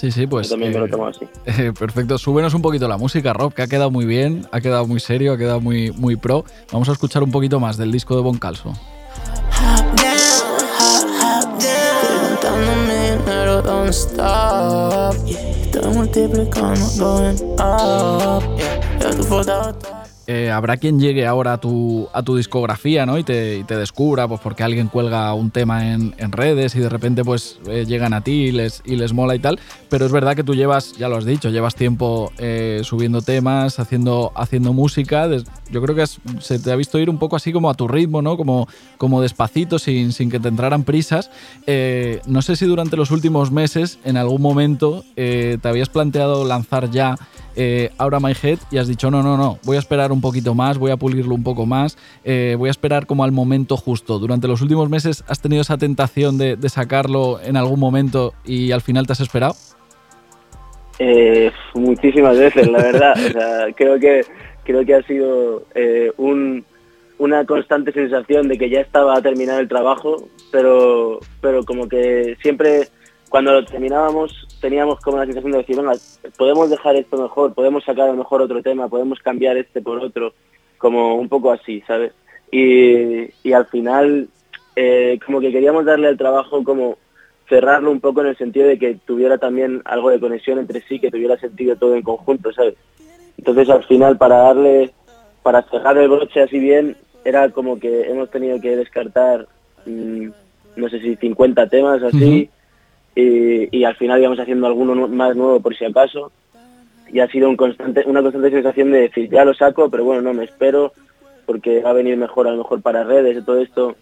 Sí, 0.00 0.10
sí, 0.10 0.26
pues. 0.26 0.48
Yo 0.48 0.54
también 0.54 0.72
me 0.72 0.78
lo 0.78 0.86
eh, 0.86 0.88
tomo 0.88 1.06
así. 1.08 1.26
eh, 1.44 1.74
perfecto. 1.78 2.16
Súbenos 2.16 2.54
un 2.54 2.62
poquito 2.62 2.88
la 2.88 2.96
música, 2.96 3.34
Rob, 3.34 3.52
que 3.52 3.60
ha 3.60 3.66
quedado 3.66 3.90
muy 3.90 4.06
bien, 4.06 4.46
ha 4.50 4.62
quedado 4.62 4.86
muy 4.86 4.98
serio, 4.98 5.34
ha 5.34 5.36
quedado 5.36 5.60
muy, 5.60 5.90
muy 5.90 6.16
pro. 6.16 6.46
Vamos 6.72 6.88
a 6.88 6.92
escuchar 6.92 7.22
un 7.22 7.30
poquito 7.30 7.60
más 7.60 7.76
del 7.76 7.92
disco 7.92 8.16
de 8.16 8.22
Bon 8.22 8.38
Calso. 8.38 8.72
Eh, 20.32 20.48
habrá 20.48 20.76
quien 20.76 21.00
llegue 21.00 21.26
ahora 21.26 21.54
a 21.54 21.58
tu, 21.58 22.08
a 22.12 22.22
tu 22.22 22.36
discografía 22.36 23.04
¿no? 23.04 23.18
y, 23.18 23.24
te, 23.24 23.64
te 23.64 23.76
descubra 23.76 24.28
pues 24.28 24.40
porque 24.40 24.62
alguien 24.62 24.86
cuelga 24.86 25.34
un 25.34 25.50
tema 25.50 25.92
en, 25.92 26.14
en 26.18 26.30
redes 26.30 26.76
y 26.76 26.78
de 26.78 26.88
repente 26.88 27.24
pues 27.24 27.58
eh, 27.66 27.84
llegan 27.84 28.12
a 28.12 28.20
ti 28.20 28.30
y 28.30 28.52
les, 28.52 28.80
y 28.84 28.94
les 28.94 29.12
mola 29.12 29.34
y 29.34 29.40
tal, 29.40 29.58
pero 29.88 30.06
es 30.06 30.12
verdad 30.12 30.36
que 30.36 30.44
tú 30.44 30.54
llevas, 30.54 30.92
ya 30.92 31.08
lo 31.08 31.16
has 31.16 31.24
dicho, 31.24 31.48
llevas 31.48 31.74
tiempo 31.74 32.30
eh, 32.38 32.82
subiendo 32.84 33.22
temas, 33.22 33.80
haciendo, 33.80 34.30
haciendo 34.36 34.72
música, 34.72 35.28
yo 35.68 35.82
creo 35.82 35.96
que 35.96 36.06
se 36.38 36.60
te 36.60 36.70
ha 36.70 36.76
visto 36.76 37.00
ir 37.00 37.10
un 37.10 37.18
poco 37.18 37.34
así 37.34 37.52
como 37.52 37.68
a 37.68 37.74
tu 37.74 37.88
ritmo, 37.88 38.22
¿no? 38.22 38.36
como, 38.36 38.68
como 38.98 39.20
despacito, 39.22 39.80
sin, 39.80 40.12
sin 40.12 40.30
que 40.30 40.38
te 40.38 40.46
entraran 40.46 40.84
prisas. 40.84 41.28
No 42.26 42.42
sé 42.42 42.54
si 42.54 42.66
durante 42.66 42.96
los 42.96 43.10
últimos 43.10 43.50
meses 43.50 43.98
en 44.04 44.16
algún 44.16 44.42
momento 44.42 45.04
te 45.16 45.60
habías 45.64 45.88
planteado 45.88 46.44
lanzar 46.44 46.88
ya 46.90 47.16
Aura 47.98 48.20
My 48.20 48.32
Head 48.40 48.58
y 48.70 48.78
has 48.78 48.86
dicho, 48.86 49.10
no, 49.10 49.22
no, 49.22 49.36
no, 49.36 49.58
voy 49.64 49.76
a 49.76 49.80
esperar 49.80 50.12
un 50.12 50.19
poquito 50.20 50.54
más, 50.54 50.78
voy 50.78 50.90
a 50.90 50.96
pulirlo 50.96 51.34
un 51.34 51.42
poco 51.42 51.66
más, 51.66 51.98
eh, 52.24 52.54
voy 52.58 52.68
a 52.68 52.70
esperar 52.70 53.06
como 53.06 53.24
al 53.24 53.32
momento 53.32 53.76
justo. 53.76 54.18
Durante 54.18 54.48
los 54.48 54.60
últimos 54.62 54.88
meses 54.88 55.24
has 55.28 55.40
tenido 55.40 55.62
esa 55.62 55.78
tentación 55.78 56.38
de, 56.38 56.56
sacarlo 56.68 57.40
en 57.42 57.56
algún 57.56 57.80
momento 57.80 58.32
y 58.44 58.70
al 58.72 58.80
final 58.80 59.06
te 59.06 59.12
has 59.12 59.20
esperado. 59.20 59.54
Eh, 60.98 61.50
muchísimas 61.74 62.38
veces, 62.38 62.68
la 62.70 62.78
verdad. 62.78 63.14
Creo 63.76 63.98
que 63.98 64.24
creo 64.64 64.84
que 64.84 64.94
ha 64.94 65.02
sido 65.02 65.64
eh, 65.74 66.12
un, 66.16 66.64
una 67.18 67.44
constante 67.44 67.92
sensación 67.92 68.48
de 68.48 68.58
que 68.58 68.70
ya 68.70 68.80
estaba 68.80 69.20
terminado 69.20 69.60
el 69.60 69.68
trabajo, 69.68 70.28
pero 70.52 71.20
pero 71.40 71.64
como 71.64 71.88
que 71.88 72.36
siempre 72.42 72.88
cuando 73.30 73.52
lo 73.52 73.64
terminábamos 73.64 74.46
teníamos 74.60 75.00
como 75.00 75.16
la 75.16 75.24
sensación 75.24 75.52
de 75.52 75.58
decir, 75.58 75.76
venga, 75.76 75.92
podemos 76.36 76.68
dejar 76.68 76.96
esto 76.96 77.16
mejor, 77.16 77.54
podemos 77.54 77.84
sacar 77.84 78.08
a 78.08 78.12
lo 78.12 78.18
mejor 78.18 78.42
otro 78.42 78.60
tema, 78.60 78.88
podemos 78.88 79.20
cambiar 79.20 79.56
este 79.56 79.80
por 79.80 79.98
otro, 80.00 80.34
como 80.76 81.14
un 81.14 81.28
poco 81.28 81.52
así, 81.52 81.80
¿sabes? 81.86 82.12
Y, 82.50 83.30
y 83.48 83.52
al 83.52 83.66
final 83.66 84.28
eh, 84.74 85.18
como 85.24 85.40
que 85.40 85.52
queríamos 85.52 85.84
darle 85.84 86.08
al 86.08 86.18
trabajo 86.18 86.64
como 86.64 86.98
cerrarlo 87.48 87.90
un 87.90 88.00
poco 88.00 88.20
en 88.20 88.26
el 88.26 88.36
sentido 88.36 88.66
de 88.66 88.78
que 88.78 88.98
tuviera 89.06 89.38
también 89.38 89.80
algo 89.84 90.10
de 90.10 90.20
conexión 90.20 90.58
entre 90.58 90.80
sí, 90.82 90.98
que 90.98 91.10
tuviera 91.10 91.38
sentido 91.38 91.76
todo 91.76 91.94
en 91.94 92.02
conjunto, 92.02 92.52
¿sabes? 92.52 92.74
Entonces 93.38 93.70
al 93.70 93.84
final 93.84 94.18
para 94.18 94.38
darle, 94.38 94.90
para 95.42 95.62
cerrar 95.62 95.96
el 95.98 96.08
broche 96.08 96.42
así 96.42 96.58
bien, 96.58 96.96
era 97.24 97.48
como 97.50 97.78
que 97.78 98.10
hemos 98.10 98.28
tenido 98.30 98.60
que 98.60 98.76
descartar, 98.76 99.46
mm, 99.86 100.28
no 100.76 100.88
sé 100.88 101.00
si 101.00 101.14
50 101.14 101.68
temas 101.68 102.02
así, 102.02 102.50
y, 103.20 103.68
y 103.70 103.84
al 103.84 103.96
final 103.96 104.20
íbamos 104.20 104.40
haciendo 104.40 104.66
alguno 104.66 105.08
más 105.08 105.36
nuevo 105.36 105.60
por 105.60 105.76
si 105.76 105.84
acaso, 105.84 106.32
y 107.12 107.20
ha 107.20 107.28
sido 107.28 107.48
un 107.48 107.56
constante, 107.56 108.04
una 108.06 108.22
constante 108.22 108.50
sensación 108.50 108.92
de 108.92 109.00
decir, 109.02 109.30
ya 109.30 109.44
lo 109.44 109.54
saco, 109.54 109.90
pero 109.90 110.04
bueno, 110.04 110.22
no 110.22 110.34
me 110.34 110.44
espero, 110.44 110.92
porque 111.44 111.80
va 111.80 111.90
a 111.90 111.94
venir 111.94 112.16
mejor 112.16 112.46
a 112.46 112.52
lo 112.52 112.58
mejor 112.58 112.80
para 112.80 113.02
redes 113.02 113.36
y 113.36 113.44
todo 113.44 113.58
esto, 113.58 113.96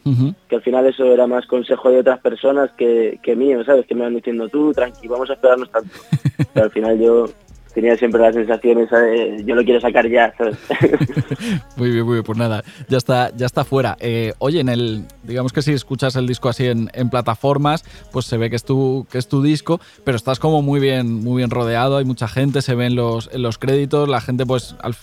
que 0.48 0.56
al 0.56 0.62
final 0.62 0.86
eso 0.86 1.06
era 1.06 1.26
más 1.26 1.46
consejo 1.46 1.90
de 1.90 2.00
otras 2.00 2.20
personas 2.20 2.70
que, 2.72 3.18
que 3.22 3.34
mío, 3.34 3.64
¿sabes? 3.64 3.86
Que 3.86 3.94
me 3.94 4.02
van 4.02 4.14
diciendo 4.14 4.48
tú, 4.48 4.72
tranqui, 4.72 5.08
vamos 5.08 5.30
a 5.30 5.32
esperarnos 5.32 5.70
tanto. 5.70 5.90
Pero 6.52 6.66
al 6.66 6.72
final 6.72 6.98
yo 6.98 7.26
tenía 7.72 7.96
siempre 7.96 8.20
la 8.20 8.32
sensación 8.32 8.78
esa 8.78 8.98
de 8.98 9.42
yo 9.44 9.54
lo 9.54 9.64
quiero 9.64 9.80
sacar 9.80 10.08
ya, 10.08 10.32
¿sabes? 10.36 10.56
Muy 11.76 11.90
bien, 11.90 12.04
muy 12.04 12.14
bien, 12.14 12.24
pues 12.24 12.38
nada, 12.38 12.64
ya 12.88 12.98
está, 12.98 13.30
ya 13.36 13.46
está 13.46 13.64
fuera. 13.64 13.96
Eh, 14.00 14.34
oye, 14.38 14.60
en 14.60 14.68
el, 14.68 15.04
digamos 15.22 15.52
que 15.52 15.62
si 15.62 15.72
escuchas 15.72 16.16
el 16.16 16.26
disco 16.26 16.48
así 16.48 16.66
en, 16.66 16.88
plataformas, 17.10 17.84
pues 18.12 18.26
se 18.26 18.36
ve 18.36 18.50
que 18.50 18.56
es 18.56 18.64
tu, 18.64 19.06
que 19.10 19.18
es 19.18 19.28
tu 19.28 19.42
disco, 19.42 19.80
pero 20.04 20.16
estás 20.16 20.38
como 20.38 20.60
muy 20.60 20.80
bien, 20.80 21.14
muy 21.14 21.38
bien 21.38 21.50
rodeado, 21.50 21.96
hay 21.96 22.04
mucha 22.04 22.28
gente, 22.28 22.62
se 22.62 22.74
ven 22.74 22.96
los, 22.96 23.30
en 23.32 23.42
los 23.42 23.58
créditos, 23.58 24.08
la 24.08 24.20
gente 24.20 24.44
pues 24.44 24.74
al, 24.80 24.94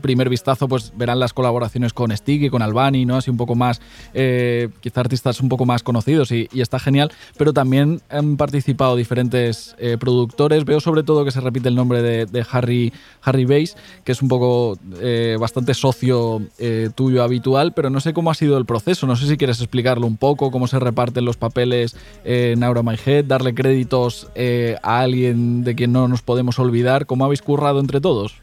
primer 0.00 0.28
vistazo 0.28 0.68
pues 0.68 0.92
verán 0.96 1.18
las 1.18 1.32
colaboraciones 1.32 1.92
con 1.92 2.16
Sticky, 2.16 2.48
con 2.48 2.62
Albani, 2.62 3.04
¿no? 3.04 3.16
Así 3.16 3.30
un 3.30 3.36
poco 3.36 3.54
más, 3.54 3.80
eh, 4.14 4.68
quizá 4.80 5.00
artistas 5.00 5.40
un 5.40 5.48
poco 5.48 5.66
más 5.66 5.82
conocidos 5.82 6.30
y, 6.30 6.48
y 6.52 6.60
está 6.60 6.78
genial, 6.78 7.10
pero 7.36 7.52
también 7.52 8.00
han 8.08 8.36
participado 8.36 8.96
diferentes 8.96 9.74
eh, 9.78 9.96
productores, 9.98 10.64
veo 10.64 10.80
sobre 10.80 11.02
todo 11.02 11.24
que 11.24 11.30
se 11.30 11.40
repite 11.46 11.68
el 11.68 11.74
nombre 11.74 12.02
de, 12.02 12.26
de 12.26 12.44
Harry, 12.50 12.92
Harry 13.22 13.46
Bass, 13.46 13.76
que 14.04 14.12
es 14.12 14.20
un 14.20 14.28
poco 14.28 14.78
eh, 15.00 15.36
bastante 15.40 15.72
socio 15.72 16.42
eh, 16.58 16.90
tuyo 16.94 17.22
habitual, 17.22 17.72
pero 17.72 17.88
no 17.88 18.00
sé 18.00 18.12
cómo 18.12 18.30
ha 18.30 18.34
sido 18.34 18.58
el 18.58 18.66
proceso, 18.66 19.06
no 19.06 19.16
sé 19.16 19.26
si 19.26 19.38
quieres 19.38 19.60
explicarlo 19.60 20.06
un 20.06 20.18
poco, 20.18 20.50
cómo 20.50 20.66
se 20.66 20.78
reparten 20.78 21.24
los 21.24 21.38
papeles 21.38 21.96
en 22.24 22.62
Aura 22.62 22.82
My 22.82 22.96
Head, 23.02 23.24
darle 23.24 23.54
créditos 23.54 24.28
eh, 24.34 24.76
a 24.82 25.00
alguien 25.00 25.64
de 25.64 25.74
quien 25.74 25.92
no 25.92 26.08
nos 26.08 26.22
podemos 26.22 26.58
olvidar, 26.58 27.06
cómo 27.06 27.24
habéis 27.24 27.42
currado 27.42 27.80
entre 27.80 28.00
todos. 28.00 28.34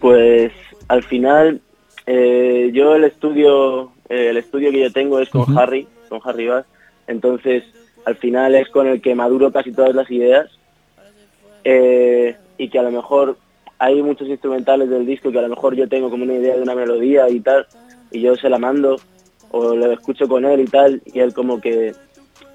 Pues 0.00 0.52
al 0.88 1.02
final 1.04 1.60
eh, 2.06 2.70
yo 2.72 2.94
el 2.94 3.04
estudio 3.04 3.92
eh, 4.08 4.28
el 4.30 4.36
estudio 4.36 4.70
que 4.70 4.80
yo 4.80 4.92
tengo 4.92 5.20
es 5.20 5.28
con. 5.28 5.58
Harry, 5.58 5.86
con 6.08 6.20
Harry 6.24 6.46
Bass, 6.46 6.64
entonces 7.06 7.64
al 8.06 8.16
final 8.16 8.54
es 8.54 8.68
con 8.70 8.86
el 8.86 9.02
que 9.02 9.14
maduro 9.14 9.52
casi 9.52 9.72
todas 9.72 9.94
las 9.94 10.10
ideas 10.10 10.57
eh, 11.70 12.34
y 12.56 12.70
que 12.70 12.78
a 12.78 12.82
lo 12.82 12.90
mejor 12.90 13.36
hay 13.78 14.02
muchos 14.02 14.26
instrumentales 14.26 14.88
del 14.88 15.04
disco 15.04 15.30
que 15.30 15.38
a 15.38 15.42
lo 15.42 15.50
mejor 15.50 15.76
yo 15.76 15.86
tengo 15.86 16.08
como 16.08 16.24
una 16.24 16.32
idea 16.32 16.56
de 16.56 16.62
una 16.62 16.74
melodía 16.74 17.28
y 17.28 17.40
tal 17.40 17.66
y 18.10 18.22
yo 18.22 18.34
se 18.36 18.48
la 18.48 18.58
mando 18.58 18.96
o 19.50 19.74
lo 19.74 19.92
escucho 19.92 20.26
con 20.26 20.46
él 20.46 20.60
y 20.60 20.64
tal 20.64 21.02
y 21.04 21.20
él 21.20 21.34
como 21.34 21.60
que 21.60 21.94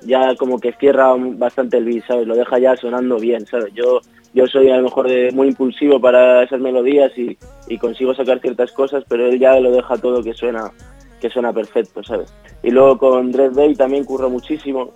ya 0.02 0.36
como 0.36 0.60
que 0.60 0.74
cierra 0.74 1.14
bastante 1.16 1.78
el 1.78 1.86
beat, 1.86 2.08
¿sabes? 2.08 2.28
Lo 2.28 2.36
deja 2.36 2.58
ya 2.58 2.76
sonando 2.76 3.20
bien, 3.20 3.46
¿sabes? 3.46 3.72
Yo 3.76 4.02
yo 4.34 4.48
soy 4.48 4.72
a 4.72 4.78
lo 4.78 4.84
mejor 4.84 5.08
de- 5.08 5.32
muy 5.32 5.50
impulsivo 5.50 6.02
para 6.02 6.42
esas 6.42 6.60
melodías 6.60 7.12
y, 7.16 7.38
consigo 7.78 8.16
sacar 8.16 8.40
ciertas 8.40 8.72
cosas, 8.72 9.04
pero 9.08 9.28
él 9.28 9.40
ya 9.40 9.60
lo 9.60 9.72
deja 9.72 9.96
todo 9.98 10.24
que 10.24 10.34
suena 10.34 10.72
que 11.22 11.30
suena 11.30 11.54
perfecto, 11.54 12.04
¿sabes? 12.04 12.34
Y 12.64 12.72
luego 12.72 12.98
con 12.98 13.32
Dread 13.32 13.54
Bay 13.54 13.76
también 13.76 14.06
curro 14.06 14.30
muchísimo, 14.30 14.92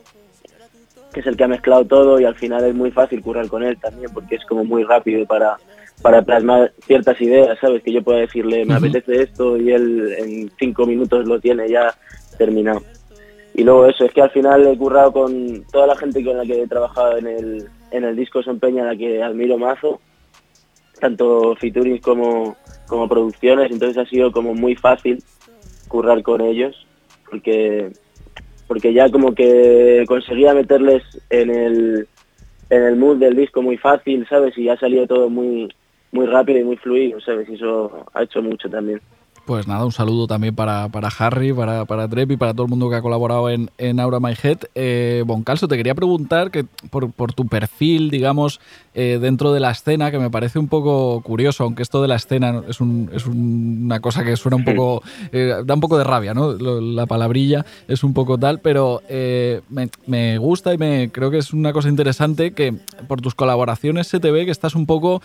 que 1.17 1.21
es 1.21 1.27
el 1.27 1.35
que 1.35 1.45
ha 1.45 1.47
mezclado 1.47 1.83
todo 1.83 2.19
y 2.19 2.25
al 2.25 2.35
final 2.35 2.63
es 2.63 2.75
muy 2.75 2.91
fácil 2.91 3.23
currar 3.23 3.47
con 3.47 3.63
él 3.63 3.75
también 3.79 4.11
porque 4.13 4.35
es 4.35 4.45
como 4.45 4.63
muy 4.63 4.83
rápido 4.83 5.25
para, 5.25 5.57
para 6.03 6.21
plasmar 6.21 6.71
ciertas 6.85 7.19
ideas, 7.19 7.57
¿sabes? 7.59 7.81
Que 7.81 7.91
yo 7.91 8.03
pueda 8.03 8.19
decirle, 8.19 8.65
me 8.65 8.75
apetece 8.75 9.23
esto 9.23 9.57
y 9.57 9.71
él 9.71 10.13
en 10.15 10.51
cinco 10.59 10.85
minutos 10.85 11.25
lo 11.25 11.39
tiene 11.39 11.67
ya 11.67 11.91
terminado. 12.37 12.83
Y 13.55 13.63
luego 13.63 13.87
eso, 13.87 14.05
es 14.05 14.13
que 14.13 14.21
al 14.21 14.29
final 14.29 14.67
he 14.67 14.77
currado 14.77 15.11
con 15.11 15.63
toda 15.71 15.87
la 15.87 15.97
gente 15.97 16.23
con 16.23 16.37
la 16.37 16.45
que 16.45 16.61
he 16.61 16.67
trabajado 16.67 17.17
en 17.17 17.25
el, 17.25 17.67
en 17.89 18.03
el 18.03 18.15
disco 18.15 18.43
Son 18.43 18.59
Peña, 18.59 18.85
la 18.85 18.95
que 18.95 19.23
admiro 19.23 19.57
mazo, 19.57 19.99
tanto 20.99 21.55
featuring 21.55 21.97
como, 21.97 22.55
como 22.85 23.09
producciones, 23.09 23.71
entonces 23.71 23.97
ha 23.97 24.07
sido 24.07 24.31
como 24.31 24.53
muy 24.53 24.75
fácil 24.75 25.23
currar 25.87 26.21
con 26.21 26.41
ellos, 26.41 26.85
porque 27.27 27.91
porque 28.67 28.93
ya 28.93 29.09
como 29.09 29.33
que 29.33 30.05
conseguía 30.07 30.53
meterles 30.53 31.03
en 31.29 31.49
el, 31.49 32.07
en 32.69 32.83
el 32.83 32.95
mood 32.97 33.17
del 33.17 33.35
disco 33.35 33.61
muy 33.61 33.77
fácil, 33.77 34.27
¿sabes? 34.27 34.57
Y 34.57 34.69
ha 34.69 34.77
salido 34.77 35.07
todo 35.07 35.29
muy 35.29 35.69
muy 36.11 36.25
rápido 36.25 36.59
y 36.59 36.63
muy 36.63 36.77
fluido, 36.77 37.19
¿sabes? 37.19 37.49
Y 37.49 37.55
eso 37.55 38.05
ha 38.13 38.23
hecho 38.23 38.41
mucho 38.41 38.69
también. 38.69 39.01
Pues 39.47 39.65
nada, 39.65 39.85
un 39.85 39.93
saludo 39.93 40.27
también 40.27 40.53
para, 40.53 40.89
para 40.89 41.07
Harry, 41.07 41.53
para, 41.53 41.85
para 41.85 42.09
Trep 42.09 42.31
y 42.31 42.35
para 42.35 42.53
todo 42.53 42.63
el 42.63 42.69
mundo 42.69 42.89
que 42.89 42.97
ha 42.97 43.01
colaborado 43.01 43.49
en, 43.49 43.71
en 43.77 44.01
Aura 44.01 44.19
My 44.19 44.33
Head. 44.33 44.57
Eh, 44.75 45.23
Boncalso, 45.25 45.69
te 45.69 45.77
quería 45.77 45.95
preguntar 45.95 46.51
que 46.51 46.65
por, 46.89 47.13
por 47.13 47.31
tu 47.31 47.47
perfil, 47.47 48.09
digamos, 48.09 48.59
eh, 48.99 49.19
dentro 49.21 49.53
de 49.53 49.59
la 49.59 49.69
escena, 49.69 50.09
que 50.09 50.17
me 50.17 50.31
parece 50.31 50.57
un 50.57 50.67
poco 50.67 51.21
curioso, 51.21 51.63
aunque 51.63 51.83
esto 51.83 52.01
de 52.01 52.07
la 52.07 52.15
escena 52.15 52.63
es, 52.67 52.81
un, 52.81 53.11
es 53.13 53.27
una 53.27 53.99
cosa 53.99 54.23
que 54.23 54.35
suena 54.35 54.57
un 54.57 54.65
poco, 54.65 55.03
eh, 55.31 55.53
da 55.63 55.75
un 55.75 55.79
poco 55.79 55.99
de 55.99 56.03
rabia, 56.03 56.33
¿no? 56.33 56.53
la 56.53 57.05
palabrilla 57.05 57.63
es 57.87 58.03
un 58.03 58.15
poco 58.15 58.39
tal, 58.39 58.59
pero 58.59 59.03
eh, 59.07 59.61
me, 59.69 59.87
me, 60.07 60.39
gusta 60.39 60.73
y 60.73 60.79
me 60.79 61.11
creo 61.11 61.29
que 61.29 61.37
es 61.37 61.53
una 61.53 61.73
cosa 61.73 61.89
interesante 61.89 62.53
que 62.53 62.73
por 63.07 63.21
tus 63.21 63.35
colaboraciones 63.35 64.07
se 64.07 64.19
te 64.19 64.31
ve 64.31 64.45
que 64.45 64.51
estás 64.51 64.73
un 64.73 64.87
poco 64.87 65.21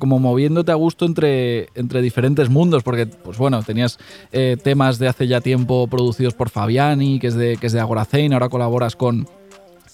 como 0.00 0.18
moviéndote 0.18 0.72
a 0.72 0.74
gusto 0.74 1.06
entre, 1.06 1.68
entre 1.76 2.02
diferentes 2.02 2.50
mundos, 2.50 2.82
porque, 2.82 3.06
pues 3.06 3.38
bueno, 3.38 3.61
tenías 3.64 3.98
temas 4.62 4.98
de 4.98 5.08
hace 5.08 5.26
ya 5.26 5.40
tiempo 5.40 5.86
producidos 5.86 6.34
por 6.34 6.50
Fabiani, 6.50 7.18
que 7.18 7.26
es 7.28 7.34
de, 7.34 7.56
que 7.56 7.66
es 7.66 7.72
de 7.72 7.80
Agoracein, 7.80 8.32
ahora 8.32 8.48
colaboras 8.48 8.96
con 8.96 9.26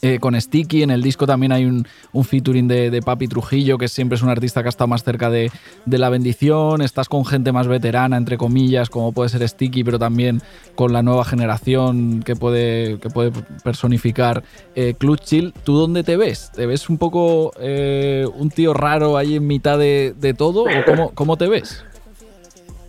eh, 0.01 0.21
con 0.21 0.41
Sticky. 0.41 0.83
En 0.83 0.91
el 0.91 1.03
disco 1.03 1.27
también 1.27 1.51
hay 1.51 1.64
un, 1.64 1.87
un 2.12 2.25
featuring 2.25 2.69
de, 2.69 3.03
Papi 3.05 3.27
Trujillo, 3.27 3.79
que 3.79 3.89
siempre 3.89 4.14
es 4.14 4.23
un 4.23 4.29
artista 4.29 4.62
que 4.62 4.69
ha 4.69 4.71
estado 4.71 4.87
más 4.87 5.03
cerca 5.03 5.29
de, 5.29 5.51
la 5.87 6.09
bendición. 6.09 6.83
Estás 6.83 7.09
con 7.09 7.25
gente 7.25 7.51
más 7.51 7.66
veterana, 7.66 8.16
entre 8.16 8.39
comillas, 8.39 8.91
como 8.91 9.12
puede 9.12 9.29
ser 9.29 9.47
Sticky, 9.49 9.83
pero 9.83 9.99
también 9.99 10.41
con 10.77 10.93
la 10.93 11.03
nueva 11.03 11.25
generación 11.25 12.23
que 12.23 12.37
puede, 12.37 12.99
que 13.01 13.11
puede 13.11 13.33
personificar 13.64 14.45
eh. 14.77 14.95
¿Tú 15.64 15.77
dónde 15.77 16.05
te 16.05 16.16
ves? 16.16 16.53
¿Te 16.55 16.66
ves 16.66 16.89
un 16.89 16.99
poco 16.99 17.53
eh, 17.59 18.27
un 18.37 18.51
tío 18.51 18.75
raro 18.75 19.16
ahí 19.16 19.37
en 19.37 19.47
mitad 19.47 19.79
de, 19.79 20.35
todo? 20.37 20.62
¿O 20.62 20.85
cómo, 20.87 21.11
cómo 21.14 21.37
te 21.37 21.49
ves? 21.49 21.85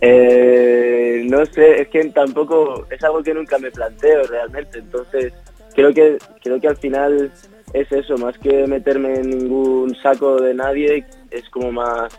No 0.02 1.46
sé, 1.46 1.82
es 1.82 1.88
que 1.88 2.04
tampoco 2.06 2.86
es 2.90 3.02
algo 3.04 3.22
que 3.22 3.34
nunca 3.34 3.58
me 3.58 3.70
planteo 3.70 4.22
realmente, 4.24 4.78
entonces 4.78 5.32
creo 5.74 5.92
que 5.92 6.18
creo 6.42 6.60
que 6.60 6.68
al 6.68 6.76
final 6.76 7.30
es 7.72 7.92
eso, 7.92 8.16
más 8.18 8.36
que 8.38 8.66
meterme 8.66 9.14
en 9.14 9.30
ningún 9.30 9.94
saco 9.96 10.40
de 10.40 10.54
nadie, 10.54 11.04
es 11.30 11.48
como 11.50 11.70
más 11.70 12.18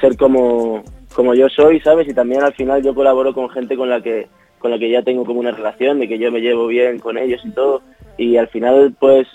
ser 0.00 0.16
como, 0.16 0.82
como 1.14 1.34
yo 1.34 1.48
soy, 1.48 1.80
¿sabes? 1.80 2.08
Y 2.08 2.14
también 2.14 2.42
al 2.42 2.54
final 2.54 2.82
yo 2.82 2.94
colaboro 2.94 3.32
con 3.32 3.48
gente 3.50 3.76
con 3.76 3.88
la 3.88 4.00
que 4.00 4.26
con 4.58 4.70
la 4.70 4.78
que 4.78 4.90
ya 4.90 5.02
tengo 5.02 5.26
como 5.26 5.40
una 5.40 5.50
relación, 5.50 6.00
de 6.00 6.08
que 6.08 6.18
yo 6.18 6.32
me 6.32 6.40
llevo 6.40 6.66
bien 6.66 6.98
con 6.98 7.18
ellos 7.18 7.42
y 7.44 7.50
todo, 7.50 7.82
y 8.16 8.38
al 8.38 8.48
final 8.48 8.94
pues 8.98 9.28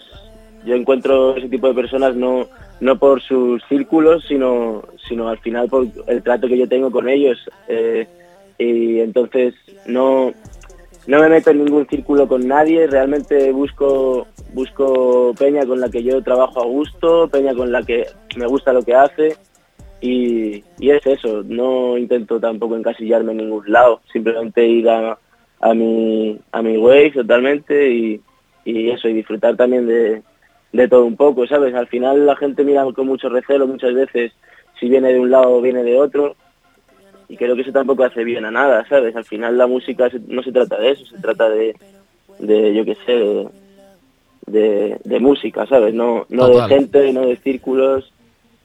yo 0.66 0.74
encuentro 0.74 1.38
ese 1.38 1.48
tipo 1.48 1.68
de 1.68 1.76
personas 1.76 2.16
no 2.16 2.48
no 2.80 2.98
por 2.98 3.22
sus 3.22 3.64
círculos, 3.68 4.26
sino 4.28 4.84
sino 5.08 5.28
al 5.28 5.40
final 5.40 5.68
por 5.70 5.88
el 6.08 6.24
trato 6.24 6.48
que 6.48 6.58
yo 6.58 6.68
tengo 6.68 6.92
con 6.92 7.10
ellos. 7.10 7.38
Eh, 7.68 8.08
y 8.58 9.00
entonces 9.00 9.54
no 9.86 10.34
no 11.10 11.20
me 11.20 11.30
meto 11.30 11.50
en 11.50 11.66
ningún 11.66 11.88
círculo 11.88 12.28
con 12.28 12.48
nadie, 12.48 12.86
realmente 12.86 13.52
busco, 13.52 14.28
busco 14.54 15.34
peña 15.40 15.66
con 15.66 15.80
la 15.80 15.90
que 15.90 16.04
yo 16.04 16.22
trabajo 16.22 16.62
a 16.62 16.66
gusto, 16.66 17.28
peña 17.30 17.56
con 17.56 17.72
la 17.72 17.82
que 17.82 18.06
me 18.38 18.46
gusta 18.46 18.74
lo 18.74 18.84
que 18.84 18.94
hace. 18.94 19.36
Y, 20.02 20.64
es 20.80 21.06
eso, 21.08 21.44
no 21.44 21.98
intento 21.98 22.40
tampoco 22.40 22.78
encasillarme 22.78 23.32
en 23.32 23.40
ningún 23.40 23.72
lado, 23.72 24.02
simplemente 24.14 24.68
ir 24.68 24.88
a, 24.88 25.18
a 25.62 25.74
mi, 25.74 26.40
a 26.52 26.62
mi 26.62 26.78
way 26.78 27.12
totalmente 27.12 27.92
y, 27.92 28.22
y 28.64 28.92
eso, 28.92 29.10
y 29.10 29.14
disfrutar 29.14 29.58
también 29.58 29.88
de, 29.88 30.22
de 30.72 30.88
todo 30.88 31.06
un 31.06 31.16
poco, 31.16 31.48
¿sabes? 31.48 31.74
Al 31.74 31.88
final 31.88 32.26
la 32.26 32.36
gente 32.36 32.64
mira 32.64 32.86
con 32.94 33.08
mucho 33.08 33.30
recelo 33.30 33.68
muchas 33.68 33.94
veces 33.94 34.32
si 34.80 34.90
viene 34.90 35.14
de 35.14 35.20
un 35.20 35.32
lado 35.32 35.52
o 35.52 35.62
viene 35.62 35.84
de 35.84 35.98
otro 35.98 36.36
y 37.28 37.38
creo 37.38 37.56
que 37.56 37.62
eso 37.62 37.72
tampoco 37.72 38.04
hace 38.04 38.24
bien 38.24 38.46
a 38.46 38.52
nada, 38.52 38.86
¿sabes? 38.88 39.16
Al 39.16 39.26
final 39.26 39.58
la 39.58 39.68
música 39.68 40.10
no 40.28 40.42
se 40.42 40.52
trata 40.52 40.80
de 40.80 40.92
eso, 40.92 41.06
se 41.06 41.18
trata 41.18 41.50
de, 41.50 41.76
de 42.40 42.74
yo 42.74 42.86
qué 42.86 42.98
sé, 43.06 43.50
de, 44.48 45.00
de, 45.04 45.20
música, 45.20 45.66
¿sabes? 45.68 45.94
No, 45.94 46.26
no 46.30 46.48
de 46.48 46.68
gente, 46.68 47.14
no 47.14 47.22
de 47.22 47.38
círculos 47.38 48.12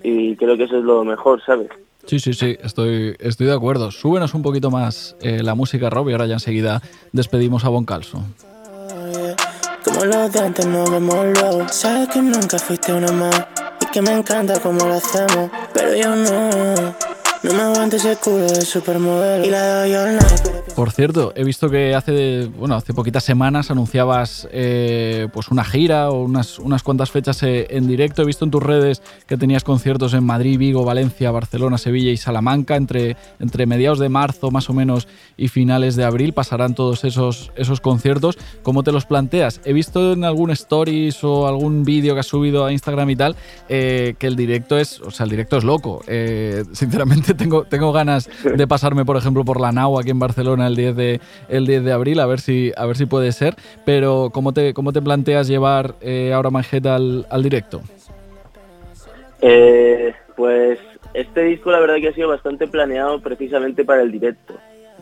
y 0.03 0.35
creo 0.37 0.57
que 0.57 0.65
eso 0.65 0.79
es 0.79 0.85
lo 0.85 1.05
mejor, 1.05 1.43
¿sabes? 1.45 1.69
Sí, 2.07 2.19
sí, 2.19 2.35
sí, 2.35 2.57
estoy, 2.63 3.17
estoy 3.19 3.47
de 3.47 3.55
acuerdo. 3.55 3.91
Súbenos 3.91 4.35
un 4.35 4.43
poquito 4.43 4.71
más 4.71 5.17
eh, 5.23 5.43
la 5.43 5.55
música, 5.55 5.89
Rob, 5.89 6.09
y 6.09 6.13
ahora 6.13 6.27
ya 6.27 6.35
enseguida 6.35 6.83
despedimos 7.13 7.65
a 7.65 7.71
Boncalso. 7.71 8.23
Como 9.85 10.05
los 10.05 10.33
de 10.33 10.41
antes 10.41 10.67
no 10.67 10.85
vemos 10.85 11.27
luego. 11.27 11.69
Sabes 11.69 12.09
que 12.09 12.23
nunca 12.23 12.59
fuiste 12.59 12.93
una 12.93 13.13
más 13.13 13.47
Y 13.81 13.87
que 13.87 14.01
me 14.01 14.13
encanta 14.13 14.59
cómo 14.61 14.87
lo 14.87 14.95
hacemos 14.95 15.51
Pero 15.73 15.95
yo 15.95 16.17
no 16.17 16.95
no 17.45 17.53
me 17.53 17.61
aguantes 17.61 18.05
ese 18.05 18.17
culo 18.17 18.47
de 18.47 18.63
supermodelo 18.63 19.45
y 19.45 19.51
la 19.51 19.81
doy 19.81 19.91
night. 19.91 20.65
Por 20.75 20.91
cierto, 20.91 21.33
he 21.37 21.45
visto 21.45 21.69
que 21.69 21.95
hace, 21.95 22.47
bueno, 22.47 22.75
hace 22.75 22.95
poquitas 22.95 23.23
semanas 23.23 23.71
anunciabas 23.71 24.49
eh, 24.51 25.29
pues 25.33 25.49
una 25.49 25.63
gira 25.63 26.11
o 26.11 26.25
unas, 26.25 26.59
unas 26.59 26.83
cuantas 26.83 27.11
fechas 27.11 27.43
eh, 27.43 27.67
en 27.71 27.87
directo. 27.87 28.23
He 28.23 28.25
visto 28.25 28.45
en 28.45 28.51
tus 28.51 28.63
redes 28.63 29.03
que 29.27 29.37
tenías 29.37 29.63
conciertos 29.63 30.15
en 30.15 30.25
Madrid, 30.25 30.59
Vigo, 30.59 30.85
Valencia, 30.85 31.31
Barcelona, 31.31 31.79
Sevilla 31.79 32.11
y 32.11 32.17
Salamanca. 32.17 32.77
Entre, 32.77 33.17
entre 33.39 33.67
mediados 33.67 33.99
de 33.99 34.09
marzo 34.09 34.51
más 34.51 34.69
o 34.69 34.73
menos 34.73 35.07
y 35.37 35.49
finales 35.49 35.97
de 35.97 36.05
abril 36.05 36.33
pasarán 36.33 36.75
todos 36.75 37.05
esos, 37.05 37.53
esos 37.57 37.81
conciertos. 37.81 38.37
¿Cómo 38.63 38.83
te 38.83 38.91
los 38.91 39.05
planteas? 39.05 39.61
He 39.65 39.73
visto 39.73 40.15
en 40.15 40.25
algún 40.25 40.51
stories 40.51 41.23
o 41.23 41.47
algún 41.47 41.85
vídeo 41.85 42.15
que 42.15 42.21
has 42.21 42.27
subido 42.27 42.65
a 42.65 42.73
Instagram 42.73 43.11
y 43.11 43.17
tal 43.17 43.37
eh, 43.69 44.15
que 44.19 44.27
el 44.27 44.35
directo 44.35 44.79
es, 44.79 45.01
o 45.01 45.11
sea, 45.11 45.25
el 45.25 45.31
directo 45.31 45.57
es 45.59 45.65
loco. 45.65 46.03
sinceramente 46.73 47.34
tengo, 47.39 47.65
tengo 47.65 47.93
ganas 47.93 48.29
de 48.45 48.67
pasarme, 48.67 49.05
por 49.05 49.17
ejemplo, 49.17 49.45
por 49.45 49.61
la 49.61 49.73
NAU 49.73 49.99
aquí 49.99 50.11
en 50.11 50.19
Barcelona 50.19 50.67
el 50.67 50.77
10 50.77 50.97
de, 50.97 51.21
el 51.49 51.67
10 51.67 51.85
de 51.85 51.93
abril, 51.93 52.21
a 52.21 52.27
ver 52.27 52.41
si, 52.41 52.73
a 52.77 52.87
ver 52.87 52.97
si 52.97 53.07
puede 53.07 53.33
ser. 53.33 53.55
Pero, 53.85 54.31
¿cómo 54.33 54.53
te, 54.53 54.75
cómo 54.75 54.93
te 54.93 55.03
planteas 55.03 55.49
llevar 55.49 55.95
eh, 56.01 56.33
ahora 56.33 56.51
Manjeta 56.51 56.97
al, 56.97 57.27
al 57.31 57.43
directo? 57.43 57.83
Eh, 59.41 60.15
pues 60.37 60.79
este 61.13 61.43
disco 61.45 61.71
la 61.71 61.81
verdad 61.81 61.97
que 62.01 62.09
ha 62.09 62.15
sido 62.15 62.29
bastante 62.29 62.67
planeado 62.67 63.21
precisamente 63.21 63.85
para 63.85 64.03
el 64.03 64.11
directo, 64.11 64.55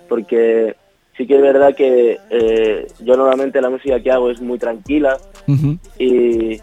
porque 0.08 0.76
sí 1.16 1.26
que 1.26 1.36
es 1.36 1.42
verdad 1.42 1.74
que 1.74 2.18
eh, 2.30 2.86
yo 3.00 3.16
normalmente 3.16 3.60
la 3.60 3.70
música 3.70 4.00
que 4.00 4.10
hago 4.10 4.30
es 4.30 4.40
muy 4.40 4.58
tranquila 4.58 5.18
y, 5.98 6.60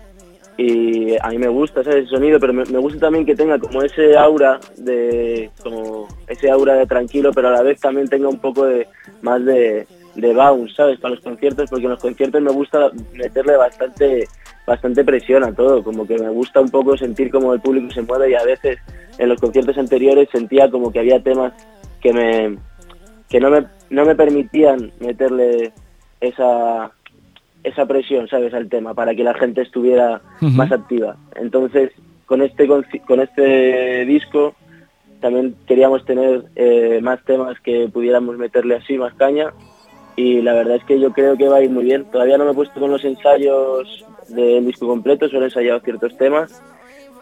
y 0.62 1.16
a 1.22 1.30
mí 1.30 1.38
me 1.38 1.48
gusta 1.48 1.80
ese 1.80 2.06
sonido, 2.08 2.38
pero 2.38 2.52
me, 2.52 2.66
gusta 2.66 3.00
también 3.00 3.26
que 3.26 3.34
tenga 3.34 3.58
como 3.58 3.82
ese 3.82 4.18
aura 4.18 4.60
de 4.76 5.50
como 5.64 6.06
ese 6.28 6.52
aura 6.52 6.74
de 6.74 6.86
tranquilo, 6.86 7.32
pero 7.34 7.48
a 7.48 7.52
la 7.52 7.62
vez 7.62 7.80
también 7.80 8.10
tenga 8.10 8.28
un 8.28 8.40
poco 8.40 8.66
de 8.66 8.86
más 9.22 9.44
de, 9.46 9.88
de 10.16 10.34
bounce, 10.34 10.76
¿sabes? 10.76 11.00
Para 11.00 11.16
los 11.16 11.24
conciertos, 11.24 11.70
porque 11.70 11.86
en 11.86 11.92
los 11.92 12.02
conciertos 12.02 12.42
me 12.42 12.52
gusta 12.52 12.92
meterle 13.14 13.56
bastante 13.56 14.28
bastante 14.68 15.06
presión 15.06 15.46
a 15.46 15.54
todo, 15.54 15.82
como 15.82 16.06
que 16.06 16.20
me 16.20 16.30
gusta 16.30 16.60
un 16.60 16.70
poco 16.70 16.98
sentir 16.98 17.32
como 17.32 17.54
el 17.54 17.62
público 17.62 17.90
se 17.94 18.02
mueve 18.02 18.32
y 18.32 18.36
a 18.36 18.44
veces 18.44 18.80
en 19.18 19.30
los 19.30 19.40
conciertos 19.40 19.78
anteriores 19.78 20.28
sentía 20.30 20.70
como 20.70 20.92
que 20.92 21.00
había 21.00 21.24
temas 21.24 21.54
que 22.02 22.12
me 22.12 22.58
que 23.30 23.40
no 23.40 23.50
me 23.50 23.66
no 23.90 24.04
me 24.04 24.14
permitían 24.14 24.92
meterle 25.00 25.72
esa 26.20 26.92
esa 27.64 27.86
presión, 27.86 28.28
¿sabes? 28.28 28.54
Al 28.54 28.70
tema, 28.70 28.94
para 28.94 29.14
que 29.16 29.24
la 29.24 29.34
gente 29.34 29.62
estuviera 29.62 30.22
más 30.42 30.72
activa. 30.72 31.18
Entonces, 31.36 31.92
con 32.26 32.42
este, 32.42 32.68
con 32.68 33.20
este 33.20 34.06
disco 34.06 34.56
también 35.20 35.56
queríamos 35.68 36.06
tener 36.06 36.46
eh, 36.56 37.00
más 37.02 37.24
temas 37.26 37.60
que 37.60 37.90
pudiéramos 37.92 38.38
meterle 38.38 38.76
así, 38.76 38.98
más 38.98 39.14
caña. 39.16 39.54
Y 40.16 40.42
la 40.42 40.54
verdad 40.54 40.78
es 40.78 40.84
que 40.84 41.00
yo 41.00 41.12
creo 41.12 41.38
que 41.38 41.48
va 41.48 41.58
a 41.58 41.64
ir 41.64 41.70
muy 41.70 41.86
bien. 41.86 42.06
Todavía 42.12 42.38
no 42.38 42.46
me 42.46 42.52
he 42.52 42.54
puesto 42.54 42.80
con 42.80 42.92
los 42.92 43.04
ensayos 43.04 44.06
del 44.30 44.66
disco 44.66 44.88
completo, 44.88 45.28
solo 45.28 45.44
he 45.44 45.46
ensayado 45.46 45.80
ciertos 45.80 46.18
temas, 46.18 46.62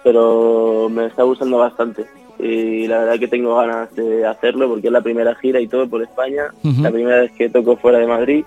pero 0.04 0.90
me 0.90 1.06
está 1.06 1.24
gustando 1.24 1.58
bastante. 1.58 2.06
Y 2.40 2.88
la 2.88 3.00
verdad 3.00 3.20
que 3.20 3.28
tengo 3.28 3.56
ganas 3.56 3.96
de 3.96 4.26
hacerlo 4.26 4.68
porque 4.70 4.88
es 4.88 4.94
la 4.94 5.02
primera 5.02 5.36
gira 5.36 5.60
y 5.60 5.68
todo 5.68 5.88
por 5.88 6.02
España, 6.02 6.46
la 6.64 6.92
primera 6.92 7.22
vez 7.22 7.32
que 7.32 7.50
toco 7.50 7.78
fuera 7.78 7.98
de 8.00 8.08
Madrid 8.08 8.46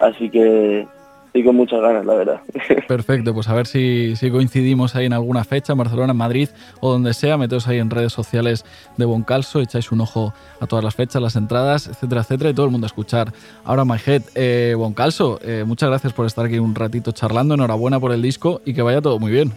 Así 0.00 0.30
que 0.30 0.86
estoy 1.26 1.44
con 1.44 1.56
muchas 1.56 1.80
ganas, 1.80 2.04
la 2.06 2.14
verdad. 2.14 2.40
Perfecto, 2.88 3.34
pues 3.34 3.48
a 3.48 3.54
ver 3.54 3.66
si, 3.66 4.16
si, 4.16 4.30
coincidimos 4.30 4.94
ahí 4.96 5.06
en 5.06 5.12
alguna 5.12 5.44
fecha, 5.44 5.72
en 5.72 5.78
Barcelona, 5.78 6.12
en 6.12 6.16
Madrid 6.16 6.48
o 6.80 6.90
donde 6.90 7.14
sea. 7.14 7.36
Meteos 7.36 7.68
ahí 7.68 7.78
en 7.78 7.90
redes 7.90 8.12
sociales 8.12 8.64
de 8.96 9.04
Boncalso, 9.04 9.60
echáis 9.60 9.92
un 9.92 10.00
ojo 10.00 10.32
a 10.60 10.66
todas 10.66 10.84
las 10.84 10.94
fechas, 10.94 11.20
las 11.20 11.36
entradas, 11.36 11.86
etcétera, 11.88 12.22
etcétera, 12.22 12.50
y 12.50 12.54
todo 12.54 12.66
el 12.66 12.72
mundo 12.72 12.86
a 12.86 12.88
escuchar. 12.88 13.32
Ahora, 13.64 13.84
My 13.84 13.98
Head, 14.04 14.22
eh, 14.34 14.74
Boncalso, 14.76 15.38
eh, 15.42 15.64
muchas 15.66 15.88
gracias 15.88 16.12
por 16.12 16.26
estar 16.26 16.46
aquí 16.46 16.58
un 16.58 16.74
ratito 16.74 17.12
charlando. 17.12 17.54
Enhorabuena 17.54 18.00
por 18.00 18.12
el 18.12 18.22
disco 18.22 18.60
y 18.64 18.74
que 18.74 18.82
vaya 18.82 19.00
todo 19.00 19.18
muy 19.18 19.32
bien. 19.32 19.52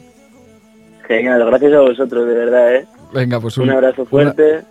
Genial, 1.08 1.46
gracias 1.46 1.74
a 1.74 1.82
vosotros, 1.82 2.28
de 2.28 2.34
verdad. 2.34 2.76
¿eh? 2.76 2.88
Venga, 3.14 3.40
pues 3.40 3.58
un, 3.58 3.70
abrazo 3.70 4.06
fuerte. 4.06 4.64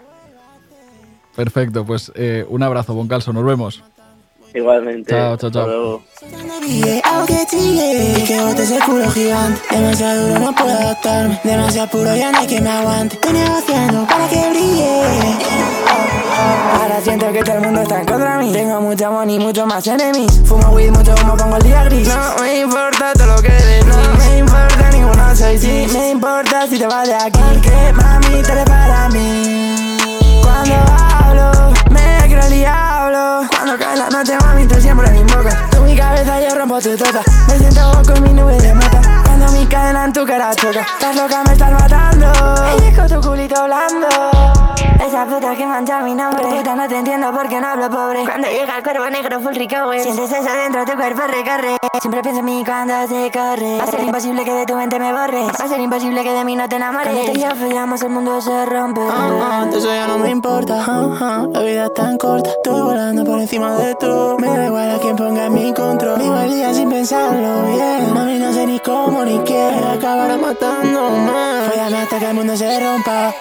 Perfecto, 1.36 1.84
pues 1.84 2.10
eh, 2.14 2.44
un 2.48 2.62
abrazo, 2.62 2.94
Boncalso, 2.94 3.32
nos 3.32 3.44
vemos. 3.44 3.84
Igualmente. 4.54 5.12
Chao, 5.12 5.36
chao, 5.36 5.50
chao. 5.50 6.02
Que 8.26 8.40
bote 8.40 8.62
ese 8.62 8.78
culo 8.80 9.10
gigante. 9.10 9.60
Demasiado 9.70 10.28
duro, 10.28 10.40
no 10.40 10.54
puedo 10.54 10.70
adaptarme. 10.70 11.40
Demasiado 11.44 11.88
puro, 11.88 12.14
ya 12.16 12.32
no 12.32 12.38
hay 12.38 12.46
que 12.46 12.60
me 12.60 12.70
aguante. 12.70 13.14
Estoy 13.14 13.32
negociando 13.32 14.06
para 14.06 14.28
que 14.28 14.50
brille. 14.50 15.02
Ahora 16.72 17.00
siento 17.02 17.30
que 17.32 17.42
todo 17.42 17.56
el 17.56 17.62
mundo 17.62 17.82
está 17.82 18.00
en 18.00 18.06
contra 18.06 18.38
mí. 18.38 18.52
Tengo 18.52 18.80
mucho 18.80 19.10
money, 19.10 19.38
mucho 19.38 19.66
más 19.66 19.86
enemies. 19.86 20.40
Fumo 20.44 20.70
weed, 20.70 20.90
mucho 20.90 21.14
humo, 21.22 21.36
pongo 21.36 21.56
el 21.56 21.62
día 21.62 21.84
gris. 21.84 22.08
No 22.08 22.42
me 22.42 22.60
importa 22.60 23.12
todo 23.14 23.26
lo 23.26 23.42
que 23.42 23.52
de 23.52 23.84
No 23.84 24.14
me 24.18 24.38
importa 24.38 24.90
ninguno 24.92 25.36
soy 25.36 25.58
sí. 25.58 25.86
Me 25.92 26.10
importa 26.10 26.66
si 26.66 26.78
te 26.78 26.86
vas 26.86 27.06
de 27.06 27.14
aquí. 27.14 27.38
Porque 27.38 27.92
mami, 27.92 28.42
te 28.42 28.64
para 28.64 29.08
mí. 29.10 29.96
Cuando 30.42 30.74
hablo, 30.74 31.72
me 31.90 32.28
creo 32.28 32.42
el 32.42 32.52
diablo. 32.52 32.89
Cuando 33.70 33.86
cae 33.86 33.96
la 33.96 34.10
noche, 34.10 34.36
mami, 34.40 34.66
tú 34.66 34.80
siempre 34.80 35.06
en 35.06 35.12
mi 35.12 35.32
boca. 35.32 35.70
Mi 35.84 35.89
cabeza, 36.10 36.40
yo 36.40 36.54
rompo 36.54 36.80
tu 36.80 36.96
tota. 36.96 37.22
Me 37.48 37.58
siento 37.58 38.02
con 38.06 38.22
mi 38.22 38.32
nube 38.32 38.56
de 38.60 38.74
mata. 38.74 39.00
Cuando 39.24 39.48
mi 39.52 39.66
cadena 39.66 40.04
en 40.04 40.12
tu 40.12 40.26
cara 40.26 40.54
choca. 40.54 40.80
Estás 40.80 41.16
loca, 41.16 41.42
me 41.44 41.52
estás 41.52 41.72
matando. 41.72 42.26
Con 42.96 43.08
tu 43.08 43.28
culito 43.28 43.64
blando. 43.64 44.08
Esa 45.06 45.24
puta 45.24 45.54
que 45.56 45.66
mancha 45.66 46.00
mi 46.02 46.14
nombre. 46.14 46.44
Puta 46.44 46.76
no 46.76 46.86
te 46.86 46.98
entiendo 46.98 47.32
porque 47.32 47.60
no 47.60 47.68
hablo 47.68 47.88
pobre. 47.88 48.24
Cuando 48.24 48.48
llega 48.48 48.76
el 48.76 48.82
cuervo 48.82 49.08
negro 49.08 49.40
full 49.40 49.54
recover 49.54 50.00
Sientes 50.00 50.30
eso 50.30 50.52
dentro, 50.52 50.84
tu 50.84 50.92
cuerpo 50.92 51.22
recorre. 51.26 51.76
Siempre 52.00 52.22
pienso 52.22 52.40
en 52.40 52.44
mí 52.44 52.62
cuando 52.64 52.94
se 53.08 53.30
corre. 53.32 53.78
Va 53.78 53.84
a 53.84 53.86
ser 53.86 54.00
imposible 54.00 54.44
que 54.44 54.52
de 54.52 54.66
tu 54.66 54.74
mente 54.74 54.98
me 54.98 55.12
borres 55.12 55.46
Va 55.58 55.64
a 55.64 55.68
ser 55.68 55.80
imposible 55.80 56.22
que 56.22 56.32
de 56.32 56.44
mí 56.44 56.54
no 56.54 56.68
te 56.68 56.76
enamores. 56.76 57.08
Cuando 57.08 57.32
te 57.32 57.38
y 57.38 57.42
yo 57.42 57.48
fallamos 57.56 58.02
el 58.02 58.10
mundo 58.10 58.40
se 58.40 58.66
rompe. 58.66 59.00
Uh, 59.00 59.70
uh, 59.70 59.76
Eso 59.76 59.92
ya 59.92 60.06
no 60.06 60.18
me 60.18 60.30
importa. 60.30 60.84
Uh, 60.86 61.50
La 61.52 61.60
vida 61.60 61.84
es 61.86 61.94
tan 61.94 62.18
corta. 62.18 62.50
Estoy 62.50 62.80
volando 62.80 63.24
por 63.24 63.40
encima 63.40 63.76
de 63.76 63.94
tú 63.94 64.36
Me 64.38 64.48
da 64.48 64.66
igual 64.66 64.90
a 64.90 64.98
quien 64.98 65.16
ponga 65.16 65.48
mi 65.48 65.72
control 66.00 66.18
Vivo 66.18 66.40
el 66.40 66.50
día 66.50 66.74
sin 66.74 66.88
pensarlo 66.90 67.62
bien. 67.66 68.14
Mami 68.14 68.38
no 68.38 68.52
sé 68.52 68.66
ni 68.66 68.78
cómo 68.80 69.24
ni 69.24 69.38
qué. 69.44 69.70
Acabará 69.94 70.36
matándome. 70.36 71.30
Fóllame 71.68 71.98
hasta 71.98 72.18
que 72.18 72.26
el 72.26 72.34
mundo 72.34 72.56
se 72.56 72.80
rompa. 72.80 73.34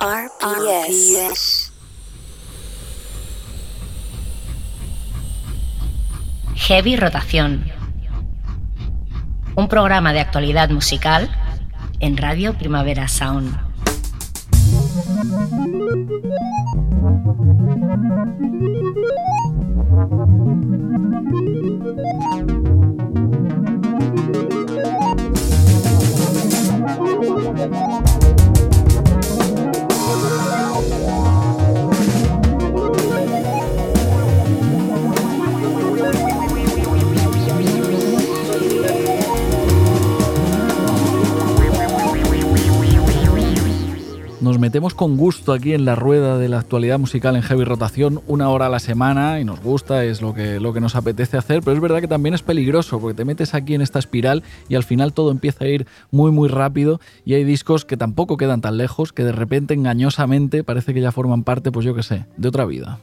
RPS. 0.00 1.72
Heavy 6.54 6.96
Rotación. 6.96 7.77
Un 9.58 9.66
programa 9.66 10.12
de 10.12 10.20
actualidad 10.20 10.70
musical 10.70 11.28
en 11.98 12.16
Radio 12.16 12.54
Primavera 12.54 13.08
Sound. 13.08 13.58
Con 44.98 45.16
gusto 45.16 45.52
aquí 45.52 45.74
en 45.74 45.84
la 45.84 45.94
rueda 45.94 46.38
de 46.38 46.48
la 46.48 46.58
actualidad 46.58 46.98
musical 46.98 47.36
en 47.36 47.42
heavy 47.42 47.62
rotación, 47.62 48.20
una 48.26 48.48
hora 48.48 48.66
a 48.66 48.68
la 48.68 48.80
semana 48.80 49.38
y 49.38 49.44
nos 49.44 49.60
gusta, 49.60 50.04
es 50.04 50.20
lo 50.20 50.34
que, 50.34 50.58
lo 50.58 50.72
que 50.72 50.80
nos 50.80 50.96
apetece 50.96 51.36
hacer, 51.36 51.60
pero 51.60 51.76
es 51.76 51.80
verdad 51.80 52.00
que 52.00 52.08
también 52.08 52.34
es 52.34 52.42
peligroso 52.42 52.98
porque 52.98 53.14
te 53.14 53.24
metes 53.24 53.54
aquí 53.54 53.76
en 53.76 53.80
esta 53.80 54.00
espiral 54.00 54.42
y 54.68 54.74
al 54.74 54.82
final 54.82 55.12
todo 55.12 55.30
empieza 55.30 55.66
a 55.66 55.68
ir 55.68 55.86
muy 56.10 56.32
muy 56.32 56.48
rápido 56.48 57.00
y 57.24 57.34
hay 57.34 57.44
discos 57.44 57.84
que 57.84 57.96
tampoco 57.96 58.36
quedan 58.36 58.60
tan 58.60 58.76
lejos, 58.76 59.12
que 59.12 59.22
de 59.22 59.30
repente 59.30 59.72
engañosamente 59.72 60.64
parece 60.64 60.92
que 60.92 61.00
ya 61.00 61.12
forman 61.12 61.44
parte, 61.44 61.70
pues 61.70 61.86
yo 61.86 61.94
qué 61.94 62.02
sé, 62.02 62.26
de 62.36 62.48
otra 62.48 62.64
vida. 62.64 62.98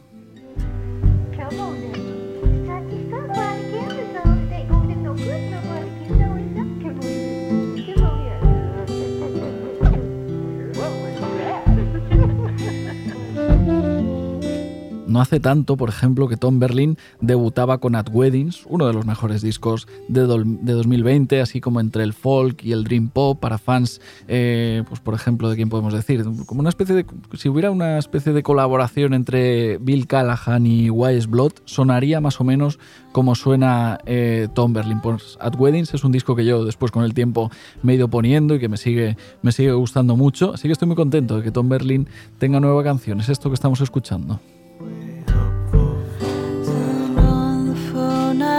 No 15.15 15.21
hace 15.21 15.39
tanto, 15.39 15.77
por 15.77 15.87
ejemplo, 15.87 16.27
que 16.27 16.35
Tom 16.35 16.59
Berlin 16.59 16.97
debutaba 17.21 17.77
con 17.77 17.95
At 17.95 18.09
Weddings, 18.11 18.65
uno 18.67 18.85
de 18.85 18.91
los 18.91 19.05
mejores 19.05 19.41
discos 19.41 19.87
de, 20.09 20.23
2020, 20.23 21.39
así 21.39 21.61
como 21.61 21.79
entre 21.79 22.03
el 22.03 22.11
folk 22.11 22.61
y 22.65 22.73
el 22.73 22.83
dream 22.83 23.07
pop 23.07 23.39
para 23.39 23.57
fans, 23.57 24.01
eh, 24.27 24.83
pues 24.89 24.99
por 24.99 25.13
ejemplo, 25.13 25.49
de 25.49 25.55
quién 25.55 25.69
podemos 25.69 25.93
decir, 25.93 26.25
como 26.45 26.59
una 26.59 26.67
especie 26.67 26.95
de, 26.95 27.05
si 27.37 27.47
hubiera 27.47 27.71
una 27.71 27.97
especie 27.97 28.33
de 28.33 28.43
colaboración 28.43 29.13
entre 29.13 29.77
Bill 29.77 30.05
Callahan 30.05 30.65
y 30.65 30.89
Wise 30.89 31.27
Blood, 31.27 31.53
sonaría 31.63 32.19
más 32.19 32.41
o 32.41 32.43
menos 32.43 32.77
como 33.13 33.35
suena 33.35 33.99
eh, 34.05 34.49
Tom 34.53 34.73
Berlin. 34.73 34.99
Pues 34.99 35.37
At 35.39 35.55
Weddings 35.57 35.93
es 35.93 36.03
un 36.03 36.11
disco 36.11 36.35
que 36.35 36.43
yo 36.43 36.65
después 36.65 36.91
con 36.91 37.05
el 37.05 37.13
tiempo 37.13 37.49
me 37.83 37.93
he 37.93 37.95
ido 37.95 38.09
poniendo 38.09 38.55
y 38.55 38.59
que 38.59 38.67
me 38.67 38.75
sigue, 38.75 39.15
me 39.41 39.53
sigue 39.53 39.71
gustando 39.71 40.17
mucho, 40.17 40.53
así 40.53 40.67
que 40.67 40.73
estoy 40.73 40.89
muy 40.89 40.97
contento 40.97 41.37
de 41.37 41.43
que 41.43 41.51
Tom 41.51 41.69
Berlin 41.69 42.05
tenga 42.37 42.59
nueva 42.59 42.83
canción, 42.83 43.21
es 43.21 43.29
esto 43.29 43.49
que 43.49 43.55
estamos 43.55 43.79
escuchando. 43.79 44.41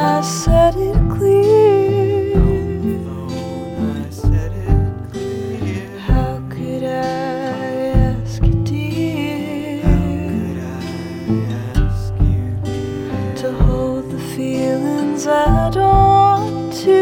I 0.08 0.20
said 0.20 0.76
it 0.76 0.96
clear. 1.10 2.36
How 6.06 6.40
could 6.48 6.84
I 6.84 7.66
ask 8.14 8.40
you, 8.42 8.54
dear, 8.64 9.82
to 13.40 13.52
hold 13.64 14.10
the 14.12 14.18
feelings 14.36 15.26
I 15.26 15.70
don't 15.70 16.72
to? 16.84 16.98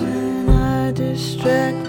When 0.00 0.48
I 0.48 0.92
distract 0.92 1.81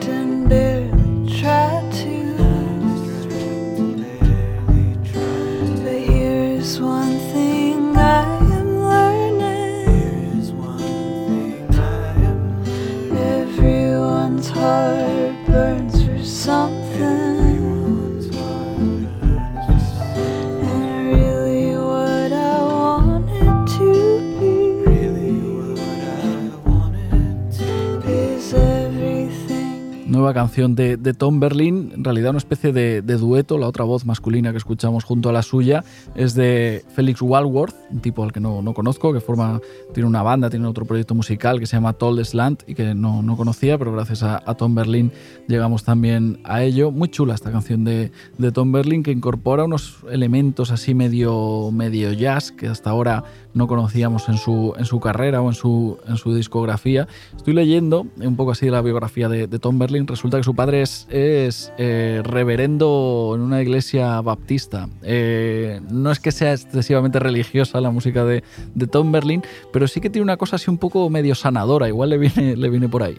de, 30.54 31.14
Tom 31.18 31.40
Berlin, 31.40 31.92
en 31.96 32.04
realidad 32.04 32.30
una 32.30 32.38
especie 32.38 32.72
de, 32.72 33.02
dueto, 33.02 33.58
la 33.58 33.68
otra 33.68 33.86
voz 33.86 34.06
masculina 34.06 34.52
que 34.52 34.58
escuchamos 34.58 35.04
junto 35.04 35.30
a 35.30 35.34
la 35.34 35.42
suya 35.42 35.84
es 36.14 36.36
de 36.36 36.86
Felix 36.96 37.22
Walworth, 37.22 37.74
un 37.90 38.02
tipo 38.02 38.24
al 38.24 38.32
que 38.32 38.40
no, 38.40 38.62
no 38.62 38.74
conozco, 38.76 39.12
que 39.14 39.20
forma, 39.20 39.60
tiene 39.94 40.08
una 40.08 40.22
banda, 40.22 40.52
tiene 40.52 40.68
otro 40.68 40.86
proyecto 40.86 41.16
musical 41.16 41.60
que 41.60 41.66
se 41.66 41.76
llama 41.76 41.94
Told 41.94 42.24
Slant 42.24 42.64
y 42.68 42.76
que 42.76 42.94
no, 42.94 43.24
no 43.24 43.36
conocía, 43.36 43.80
pero 43.80 43.94
gracias 43.94 44.22
a, 44.22 44.44
a 44.46 44.54
Tom 44.54 44.76
Berlin 44.76 45.12
llegamos 45.48 45.84
también 45.84 46.40
a 46.44 46.62
ello. 46.62 46.92
Muy 46.92 47.10
chula 47.10 47.34
esta 47.34 47.52
canción 47.52 47.84
de, 47.84 48.12
de 48.38 48.52
Tom 48.52 48.72
Berlin 48.72 49.02
que 49.02 49.12
incorpora 49.12 49.64
unos 49.64 49.98
elementos 50.12 50.70
así 50.70 50.94
medio, 50.94 51.72
medio 51.72 52.14
jazz 52.14 52.52
que 52.52 52.68
hasta 52.68 52.92
ahora 52.92 53.24
no 53.54 53.68
conocíamos 53.68 54.30
en 54.30 54.38
su, 54.38 54.74
en 54.78 54.86
su 54.86 55.00
carrera 55.00 55.42
o 55.42 55.50
en 55.50 55.54
su, 55.54 55.98
en 56.08 56.18
su 56.18 56.34
discografía. 56.34 57.08
Estoy 57.36 57.54
leyendo 57.54 58.08
un 58.22 58.36
poco 58.36 58.52
así 58.52 58.66
de 58.66 58.72
la 58.72 58.82
biografía 58.82 59.30
de, 59.30 59.48
Tom 59.60 59.80
Berlin. 59.80 60.08
Resulta 60.08 60.38
que 60.38 60.44
su 60.44 60.56
padre 60.56 60.82
es, 60.82 61.08
es 61.10 61.72
eh, 61.78 62.22
reverendo 62.24 63.34
en 63.36 63.42
una 63.42 63.62
iglesia 63.62 64.20
baptista. 64.22 64.90
Eh, 65.04 65.80
no 65.90 66.12
es 66.12 66.20
que 66.20 66.32
sea 66.32 66.54
excesivamente 66.54 67.20
religiosa 67.20 67.80
la 67.82 67.92
música 67.92 68.26
de, 68.26 68.44
de 68.74 68.88
Tom 68.88 69.12
Berlin, 69.12 69.44
pero 69.72 69.88
sí 69.88 70.02
que 70.02 70.10
tiene 70.10 70.24
una 70.24 70.38
cosa 70.38 70.56
así 70.56 70.70
un 70.70 70.78
poco 70.78 71.10
medio 71.10 71.36
sanadora. 71.36 71.88
Igual 71.88 72.10
le 72.10 72.18
viene, 72.18 72.56
le 72.56 72.70
viene 72.70 72.90
por 72.90 73.04
ahí. 73.04 73.18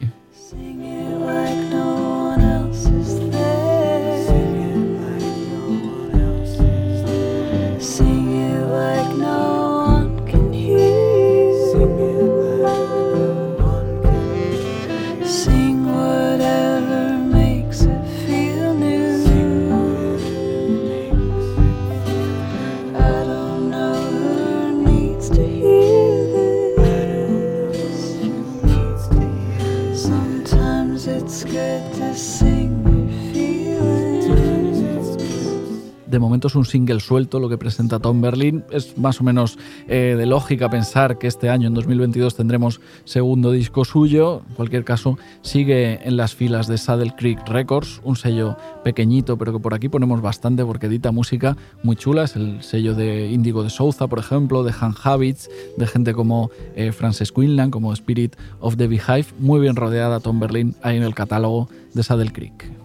De 36.15 36.21
momento 36.21 36.47
es 36.47 36.55
un 36.55 36.65
single 36.65 37.01
suelto 37.01 37.41
lo 37.41 37.49
que 37.49 37.59
presenta 37.59 37.99
Tom 37.99 38.21
Berlin. 38.21 38.63
Es 38.71 38.97
más 38.97 39.21
o 39.21 39.25
menos 39.25 39.59
eh, 39.89 40.15
de 40.17 40.27
lógica 40.27 40.71
pensar 40.71 41.19
que 41.19 41.27
este 41.27 41.51
año, 41.51 41.67
en 41.67 41.75
2022, 41.75 42.37
tendremos 42.37 42.81
segundo 43.05 43.51
disco 43.51 43.85
suyo. 43.85 44.43
En 44.49 44.55
cualquier 44.55 44.85
caso, 44.85 45.19
sigue 45.43 46.07
en 46.07 46.17
las 46.17 46.37
filas 46.37 46.69
de 46.69 46.79
Saddle 46.79 47.17
Creek 47.19 47.41
Records, 47.49 48.01
un 48.05 48.15
sello 48.15 48.57
pequeñito, 48.85 49.37
pero 49.37 49.55
que 49.55 49.59
por 49.59 49.75
aquí 49.75 49.89
ponemos 49.89 50.23
bastante 50.23 50.65
porque 50.65 50.87
edita 50.87 51.11
música 51.11 51.57
muy 51.83 51.97
chula. 51.97 52.23
Es 52.23 52.37
el 52.37 52.63
sello 52.63 52.95
de 52.95 53.33
Indigo 53.33 53.65
de 53.65 53.71
Souza, 53.71 54.07
por 54.07 54.21
ejemplo, 54.21 54.63
de 54.63 54.73
Han 54.81 54.95
Habits, 55.03 55.51
de 55.77 55.87
gente 55.89 56.13
como 56.13 56.53
eh, 56.77 56.93
Frances 56.93 57.33
Quinlan, 57.33 57.73
como 57.73 57.93
Spirit 57.93 58.37
of 58.61 58.77
the 58.77 58.87
Beehive. 58.87 59.27
Muy 59.41 59.59
bien 59.59 59.75
rodeada 59.75 60.21
Tom 60.21 60.39
Berlin 60.39 60.77
ahí 60.81 60.97
en 60.97 61.03
el 61.03 61.17
catálogo 61.17 61.69
de 61.93 62.05
Saddle 62.05 62.31
Creek. 62.31 62.84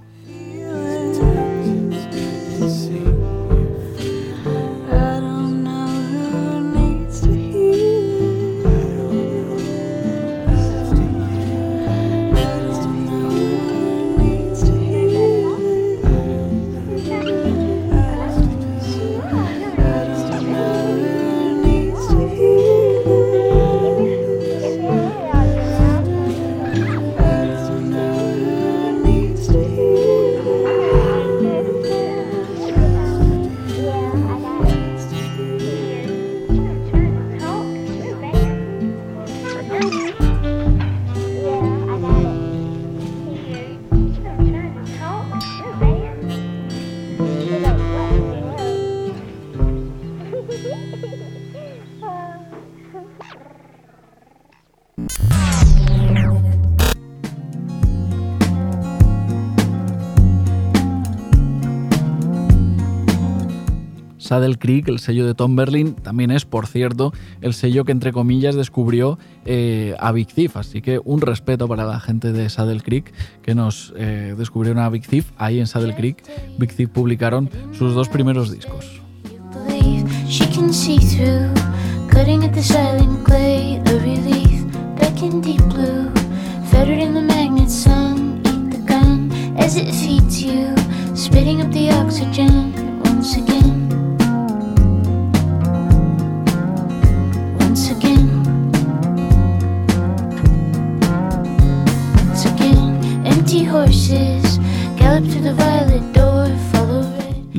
Creek, 64.59 64.87
el 64.87 64.99
sello 64.99 65.25
de 65.25 65.33
Tom 65.33 65.55
Berlin, 65.55 65.95
también 65.95 66.31
es, 66.31 66.45
por 66.45 66.67
cierto, 66.67 67.13
el 67.41 67.53
sello 67.53 67.85
que 67.85 67.91
entre 67.91 68.11
comillas 68.11 68.55
descubrió 68.55 69.17
eh, 69.45 69.95
a 69.99 70.11
Big 70.11 70.27
Thief. 70.27 70.57
Así 70.57 70.81
que 70.81 70.99
un 71.03 71.21
respeto 71.21 71.67
para 71.67 71.85
la 71.85 71.99
gente 71.99 72.31
de 72.31 72.49
Saddle 72.49 72.81
Creek 72.81 73.11
que 73.41 73.55
nos 73.55 73.93
eh, 73.97 74.35
descubrieron 74.37 74.83
a 74.83 74.89
Big 74.89 75.07
Thief. 75.07 75.31
Ahí 75.37 75.59
en 75.59 75.67
Saddle 75.67 75.95
Creek, 75.95 76.23
Big 76.57 76.75
Thief 76.75 76.89
publicaron 76.89 77.49
sus 77.71 77.93
dos 77.95 78.09
primeros 78.09 78.51
discos. 78.51 79.01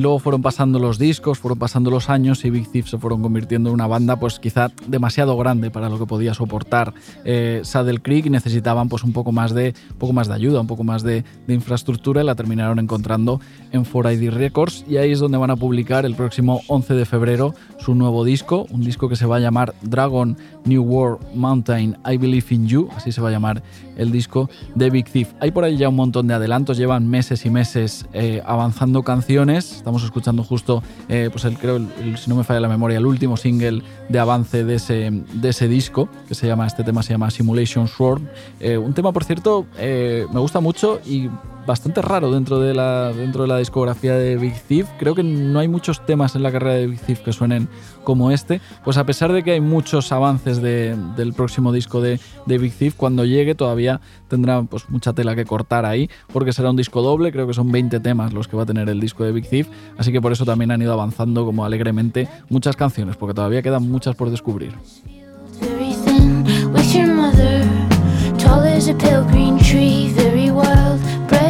Luego 0.01 0.17
fueron 0.17 0.41
pasando 0.41 0.79
los 0.79 0.97
discos, 0.97 1.37
fueron 1.37 1.59
pasando 1.59 1.91
los 1.91 2.09
años 2.09 2.43
y 2.43 2.49
Big 2.49 2.67
Thief 2.71 2.89
se 2.89 2.97
fueron 2.97 3.21
convirtiendo 3.21 3.69
en 3.69 3.75
una 3.75 3.85
banda 3.85 4.15
pues 4.15 4.39
quizá 4.39 4.71
demasiado 4.87 5.37
grande 5.37 5.69
para 5.69 5.89
lo 5.89 5.99
que 5.99 6.07
podía 6.07 6.33
soportar 6.33 6.95
eh, 7.23 7.61
Saddle 7.63 8.01
Creek. 8.01 8.25
Y 8.25 8.31
necesitaban 8.31 8.89
pues 8.89 9.03
un 9.03 9.13
poco 9.13 9.31
más 9.31 9.53
de, 9.53 9.75
un 9.91 9.97
poco 9.97 10.11
más 10.11 10.27
de 10.27 10.33
ayuda, 10.33 10.59
un 10.59 10.65
poco 10.65 10.83
más 10.83 11.03
de, 11.03 11.23
de 11.45 11.53
infraestructura 11.53 12.23
y 12.23 12.25
la 12.25 12.33
terminaron 12.33 12.79
encontrando 12.79 13.41
en 13.71 13.85
4ID 13.85 14.31
Records. 14.31 14.85
Y 14.89 14.97
ahí 14.97 15.11
es 15.11 15.19
donde 15.19 15.37
van 15.37 15.51
a 15.51 15.55
publicar 15.55 16.03
el 16.07 16.15
próximo 16.15 16.61
11 16.67 16.95
de 16.95 17.05
febrero 17.05 17.53
su 17.77 17.93
nuevo 17.93 18.23
disco, 18.23 18.65
un 18.71 18.81
disco 18.81 19.07
que 19.07 19.15
se 19.15 19.27
va 19.27 19.35
a 19.35 19.39
llamar 19.39 19.75
Dragon 19.83 20.35
New 20.65 20.81
World 20.83 21.35
Mountain 21.35 21.97
I 22.11 22.17
Believe 22.17 22.47
in 22.49 22.67
You, 22.67 22.89
así 22.95 23.11
se 23.11 23.21
va 23.21 23.29
a 23.29 23.31
llamar 23.31 23.61
el 24.01 24.11
disco 24.11 24.49
de 24.75 24.89
Big 24.89 25.05
Thief. 25.05 25.29
Hay 25.39 25.51
por 25.51 25.63
ahí 25.63 25.77
ya 25.77 25.89
un 25.89 25.95
montón 25.95 26.27
de 26.27 26.33
adelantos, 26.33 26.77
llevan 26.77 27.09
meses 27.09 27.45
y 27.45 27.49
meses 27.49 28.05
eh, 28.13 28.41
avanzando 28.45 29.03
canciones, 29.03 29.77
estamos 29.77 30.03
escuchando 30.03 30.43
justo, 30.43 30.83
eh, 31.07 31.29
pues 31.31 31.45
el, 31.45 31.57
creo, 31.57 31.79
si 32.17 32.29
no 32.29 32.35
me 32.35 32.43
falla 32.43 32.59
la 32.59 32.69
memoria, 32.69 32.97
el 32.97 33.05
último 33.05 33.37
single 33.37 33.81
de 34.09 34.19
avance 34.19 34.63
de 34.63 34.75
ese, 34.75 35.11
de 35.33 35.49
ese 35.49 35.67
disco, 35.67 36.09
que 36.27 36.35
se 36.35 36.47
llama, 36.47 36.67
este 36.67 36.83
tema 36.83 37.03
se 37.03 37.13
llama 37.13 37.29
Simulation 37.29 37.87
Swarm, 37.87 38.27
Eh, 38.59 38.77
un 38.77 38.93
tema 38.93 39.11
por 39.11 39.23
cierto 39.23 39.65
eh, 39.77 40.25
me 40.31 40.39
gusta 40.39 40.59
mucho 40.59 40.99
y 41.05 41.29
bastante 41.67 42.01
raro 42.01 42.31
dentro 42.31 42.59
de, 42.59 42.73
la, 42.73 43.11
dentro 43.13 43.43
de 43.43 43.47
la 43.47 43.57
discografía 43.57 44.15
de 44.15 44.37
Big 44.37 44.59
Thief. 44.63 44.87
Creo 44.99 45.15
que 45.15 45.23
no 45.23 45.59
hay 45.59 45.67
muchos 45.67 46.05
temas 46.05 46.35
en 46.35 46.43
la 46.43 46.51
carrera 46.51 46.73
de 46.75 46.87
Big 46.87 46.99
Thief 47.01 47.19
que 47.21 47.33
suenen 47.33 47.67
como 48.03 48.31
este. 48.31 48.61
Pues 48.83 48.97
a 48.97 49.05
pesar 49.05 49.31
de 49.31 49.43
que 49.43 49.51
hay 49.51 49.61
muchos 49.61 50.11
avances 50.11 50.61
de- 50.61 50.95
del 51.15 51.33
próximo 51.33 51.71
disco 51.71 52.01
de, 52.01 52.19
de 52.45 52.57
Big 52.57 52.73
Thief, 52.73 52.95
cuando 52.95 53.25
llegue 53.25 53.53
todavía 53.55 54.01
tendrá 54.27 54.61
pues, 54.63 54.89
mucha 54.89 55.13
tela 55.13 55.35
que 55.35 55.45
cortar 55.45 55.85
ahí, 55.85 56.09
porque 56.33 56.51
será 56.53 56.69
un 56.71 56.77
disco 56.77 57.01
doble. 57.01 57.31
Creo 57.31 57.45
que 57.47 57.53
son 57.53 57.71
20 57.71 57.99
temas 57.99 58.33
los 58.33 58.47
que 58.47 58.57
va 58.57 58.63
a 58.63 58.65
tener 58.65 58.89
el 58.89 58.99
disco 58.99 59.23
de 59.23 59.31
Big 59.31 59.47
Thief. 59.47 59.67
Así 59.97 60.11
que 60.11 60.21
por 60.21 60.31
eso 60.31 60.45
también 60.45 60.71
han 60.71 60.81
ido 60.81 60.93
avanzando 60.93 61.45
como 61.45 61.63
alegremente 61.65 62.27
muchas 62.49 62.75
canciones, 62.75 63.15
porque 63.17 63.33
todavía 63.35 63.61
quedan 63.61 63.89
muchas 63.89 64.15
por 64.15 64.29
descubrir. 64.31 64.73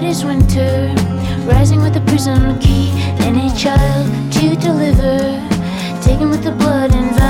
Bright 0.02 0.10
as 0.10 0.26
winter. 0.26 0.94
Rising 1.46 1.82
with 1.82 1.96
a 1.96 2.02
prism 2.02 2.60
key 2.60 2.90
and 3.26 3.38
a 3.38 3.56
child 3.56 4.34
to 4.34 4.56
deliver. 4.56 5.20
Taken 6.02 6.30
with 6.30 6.44
the 6.44 6.52
blood 6.52 6.94
and 6.94 7.21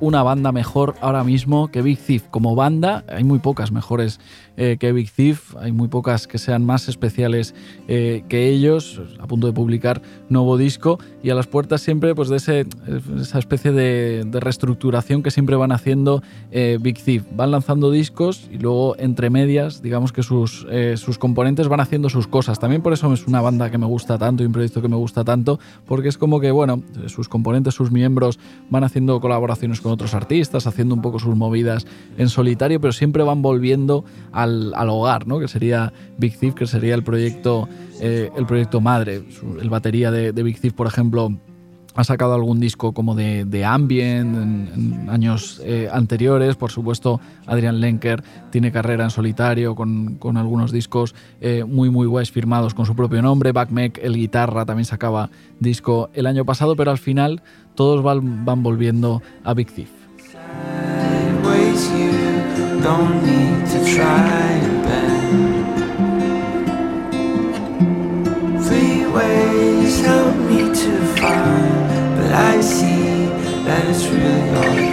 una 0.00 0.22
banda 0.22 0.52
mejor 0.52 0.94
ahora 1.00 1.24
mismo 1.24 1.68
que 1.68 1.82
Big 1.82 1.98
Thief. 1.98 2.24
Como 2.30 2.54
banda, 2.54 3.04
hay 3.08 3.24
muy 3.24 3.38
pocas 3.38 3.72
mejores 3.72 4.20
eh, 4.56 4.76
que 4.78 4.92
Big 4.92 5.10
Thief, 5.10 5.43
hay 5.64 5.72
muy 5.72 5.88
pocas 5.88 6.26
que 6.26 6.38
sean 6.38 6.64
más 6.64 6.88
especiales 6.88 7.54
eh, 7.88 8.22
que 8.28 8.48
ellos, 8.48 9.00
a 9.18 9.26
punto 9.26 9.46
de 9.46 9.52
publicar 9.52 10.02
nuevo 10.28 10.58
disco 10.58 10.98
y 11.22 11.30
a 11.30 11.34
las 11.34 11.46
puertas 11.46 11.80
siempre 11.80 12.14
pues, 12.14 12.28
de 12.28 12.36
ese, 12.36 12.66
esa 13.18 13.38
especie 13.38 13.72
de, 13.72 14.24
reestructuración 14.34 15.22
que 15.22 15.30
siempre 15.30 15.56
van 15.56 15.72
haciendo 15.72 16.22
eh, 16.50 16.78
Big 16.80 17.02
Thief. 17.02 17.24
Van 17.34 17.50
lanzando 17.50 17.90
discos 17.90 18.48
y 18.52 18.58
luego 18.58 18.94
entre 18.98 19.30
medias, 19.30 19.80
digamos 19.80 20.12
que 20.12 20.22
sus, 20.22 20.66
sus 20.96 21.18
componentes 21.18 21.68
van 21.68 21.80
haciendo 21.80 22.10
sus 22.10 22.26
cosas. 22.26 22.58
También 22.58 22.82
por 22.82 22.92
eso 22.92 23.12
es 23.12 23.26
una 23.26 23.40
banda 23.40 23.70
que 23.70 23.78
me 23.78 23.86
gusta 23.86 24.18
tanto 24.18 24.42
y 24.42 24.46
un 24.46 24.52
proyecto 24.52 24.82
que 24.82 24.88
me 24.88 24.96
gusta 24.96 25.24
tanto, 25.24 25.58
porque 25.86 26.08
es 26.08 26.18
como 26.18 26.40
que, 26.40 26.50
bueno, 26.50 26.82
sus 27.06 27.28
componentes, 27.28 27.74
sus 27.74 27.90
miembros 27.90 28.38
van 28.70 28.84
haciendo 28.84 29.20
colaboraciones 29.20 29.80
con 29.80 29.92
otros 29.92 30.14
artistas, 30.14 30.66
haciendo 30.66 30.94
un 30.94 31.02
poco 31.02 31.18
sus 31.18 31.34
movidas 31.36 31.86
en 32.18 32.28
solitario, 32.28 32.80
pero 32.80 32.92
siempre 32.92 33.22
van 33.22 33.42
volviendo 33.42 34.04
al, 34.32 34.74
hogar, 34.88 35.26
¿no? 35.26 35.38
que 35.38 35.48
sería 35.54 35.92
Big 36.18 36.36
Thief, 36.36 36.54
que 36.54 36.66
sería 36.66 36.96
el 36.96 37.04
proyecto, 37.04 37.68
eh, 38.00 38.28
el 38.36 38.44
proyecto 38.44 38.80
madre. 38.80 39.22
El 39.60 39.70
batería 39.70 40.10
de, 40.10 40.32
Big 40.42 40.60
Thief, 40.60 40.72
por 40.72 40.88
ejemplo, 40.88 41.30
ha 41.94 42.02
sacado 42.02 42.34
algún 42.34 42.58
disco 42.58 42.92
como 42.92 43.14
de, 43.14 43.44
de 43.44 43.64
ambient 43.64 44.36
en, 44.36 45.06
años 45.08 45.62
eh, 45.64 45.88
anteriores. 45.92 46.56
Por 46.56 46.72
supuesto, 46.72 47.20
Adrian 47.46 47.78
Lenker 47.78 48.24
tiene 48.50 48.72
carrera 48.72 49.04
en 49.04 49.10
solitario 49.10 49.76
con, 49.76 50.18
algunos 50.36 50.72
discos 50.72 51.14
eh, 51.40 51.62
muy, 51.62 51.88
muy 51.88 52.08
guays 52.08 52.32
firmados 52.32 52.74
con 52.74 52.84
su 52.84 52.96
propio 52.96 53.22
nombre. 53.22 53.52
Backmeck, 53.52 54.00
el 54.02 54.16
guitarra, 54.16 54.66
también 54.66 54.86
sacaba 54.86 55.30
disco 55.60 56.10
el 56.14 56.26
año 56.26 56.44
pasado, 56.44 56.74
pero 56.74 56.90
al 56.90 56.98
final 56.98 57.42
todos 57.76 58.02
van, 58.02 58.44
van 58.44 58.64
volviendo 58.64 59.22
a 59.44 59.54
Big 59.54 59.70
Thief. 59.70 59.90
I 72.34 72.60
see 72.60 73.26
that 73.64 73.88
it's 73.88 74.06
really 74.08 74.50
all. 74.56 74.84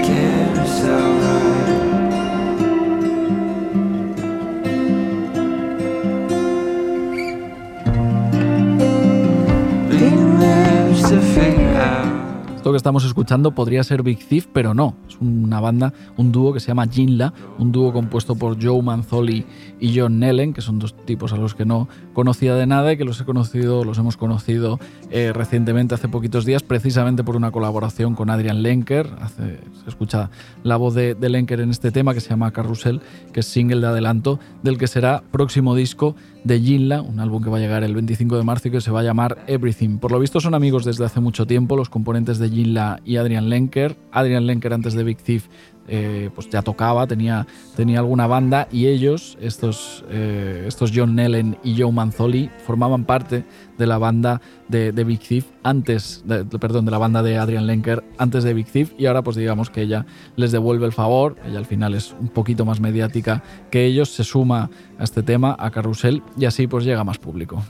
Esto 12.62 12.70
que 12.70 12.78
estamos 12.78 13.04
escuchando 13.06 13.56
podría 13.56 13.84
ser 13.84 14.04
Big 14.04 14.20
Thief, 14.20 14.46
pero 14.54 14.76
no. 14.76 14.94
Es 15.10 15.18
una 15.20 15.60
banda, 15.60 15.94
un 16.16 16.32
dúo 16.32 16.54
que 16.54 16.60
se 16.60 16.68
llama 16.68 16.86
Jinla, 16.86 17.34
un 17.58 17.72
dúo 17.72 17.92
compuesto 17.92 18.36
por 18.36 18.64
Joe 18.64 18.84
Manzoli 18.84 19.44
y 19.82 20.00
John 20.00 20.20
Nellen, 20.20 20.54
que 20.54 20.62
son 20.62 20.80
dos 20.80 20.96
tipos 20.96 21.34
a 21.34 21.38
los 21.38 21.56
que 21.56 21.66
no 21.66 21.90
conocía 22.14 22.56
de 22.56 22.68
nada 22.68 22.94
y 22.94 22.98
que 22.98 23.04
los 23.04 23.20
he 23.20 23.26
conocido, 23.26 23.84
los 23.84 23.98
hemos 23.98 24.16
conocido 24.16 24.80
eh, 25.10 25.34
recientemente, 25.34 25.96
hace 25.96 26.08
poquitos 26.08 26.46
días, 26.46 26.62
precisamente 26.62 27.24
por 27.24 27.36
una 27.36 27.52
colaboración 27.52 28.14
con 28.14 28.30
Adrian 28.30 28.62
Lenker. 28.62 29.10
se 29.36 29.90
escucha 29.90 30.30
la 30.64 30.78
voz 30.78 30.94
de, 30.94 31.16
de 31.16 31.30
Lenker 31.30 31.60
en 31.60 31.72
este 31.72 31.92
tema 31.92 32.14
que 32.14 32.22
se 32.22 32.30
llama 32.30 32.52
Carrusel, 32.52 33.02
que 33.34 33.40
es 33.40 33.48
single 33.48 33.82
de 33.82 33.88
adelanto 33.88 34.40
del 34.62 34.78
que 34.78 34.86
será 34.86 35.24
próximo 35.32 35.76
disco 35.76 36.16
de 36.44 36.60
Jinla, 36.60 37.02
un 37.02 37.20
álbum 37.20 37.44
que 37.44 37.50
va 37.50 37.58
a 37.58 37.60
llegar 37.60 37.84
el 37.84 37.94
25 37.94 38.38
de 38.38 38.44
marzo 38.44 38.68
y 38.68 38.72
que 38.72 38.82
se 38.82 38.92
va 38.92 39.02
a 39.02 39.04
llamar 39.04 39.44
Everything. 39.48 39.98
Por 39.98 40.12
lo 40.12 40.20
visto 40.20 40.40
son 40.40 40.56
amigos 40.56 40.86
desde 40.86 41.06
hace 41.06 41.20
mucho 41.20 41.46
tiempo, 41.46 41.76
los 41.76 41.90
componentes 41.90 42.40
de 42.40 42.50
Jinla 42.50 43.00
y 43.06 43.18
Adrian 43.18 43.50
Lenker. 43.50 43.98
Adrian 44.12 44.48
Lenker 44.48 44.74
antes 44.74 44.94
de 44.94 45.04
Big 45.04 45.18
Thief 45.18 45.48
eh, 45.88 46.30
pues 46.34 46.50
ya 46.50 46.62
tocaba, 46.62 47.08
tenía, 47.08 47.48
tenía 47.76 48.00
alguna 48.00 48.28
banda 48.28 48.68
y 48.72 48.88
ellos, 48.88 49.38
estos, 49.42 50.06
eh, 50.10 50.66
estos 50.68 50.92
John 50.94 51.16
Nellen 51.16 51.58
y 51.64 51.80
Joe 51.80 51.92
Manzoli, 51.92 52.50
formaban 52.66 53.06
parte 53.06 53.46
de 53.78 53.88
la 53.88 53.98
banda 53.98 54.42
de, 54.68 54.92
Big 55.04 55.20
Thief 55.20 55.46
antes, 55.64 56.24
perdón, 56.60 56.86
de 56.86 56.92
la 56.92 56.98
banda 56.98 57.24
de 57.24 57.38
Adrian 57.38 57.68
Lenker 57.68 58.04
antes 58.18 58.44
de 58.44 58.54
Big 58.54 58.68
Thief 58.68 58.94
y 58.98 59.08
ahora 59.08 59.24
pues 59.24 59.36
digamos 59.36 59.70
que 59.70 59.82
ella 59.82 60.06
les 60.36 60.52
devuelve 60.52 60.86
el 60.86 60.94
favor, 60.94 61.36
ella 61.46 61.58
al 61.58 61.66
final 61.66 61.94
es 61.96 62.16
un 62.20 62.30
poquito 62.30 62.64
más 62.64 62.80
mediática 62.80 63.44
que 63.70 63.86
ellos, 63.86 64.10
se 64.10 64.24
suma 64.24 64.70
a 64.98 65.04
este 65.04 65.24
tema, 65.24 65.56
a 65.60 65.72
Carrusel 65.72 66.22
y 66.38 66.46
así 66.46 66.68
pues 66.68 66.86
llega 66.86 67.04
más 67.04 67.18
público. 67.18 67.64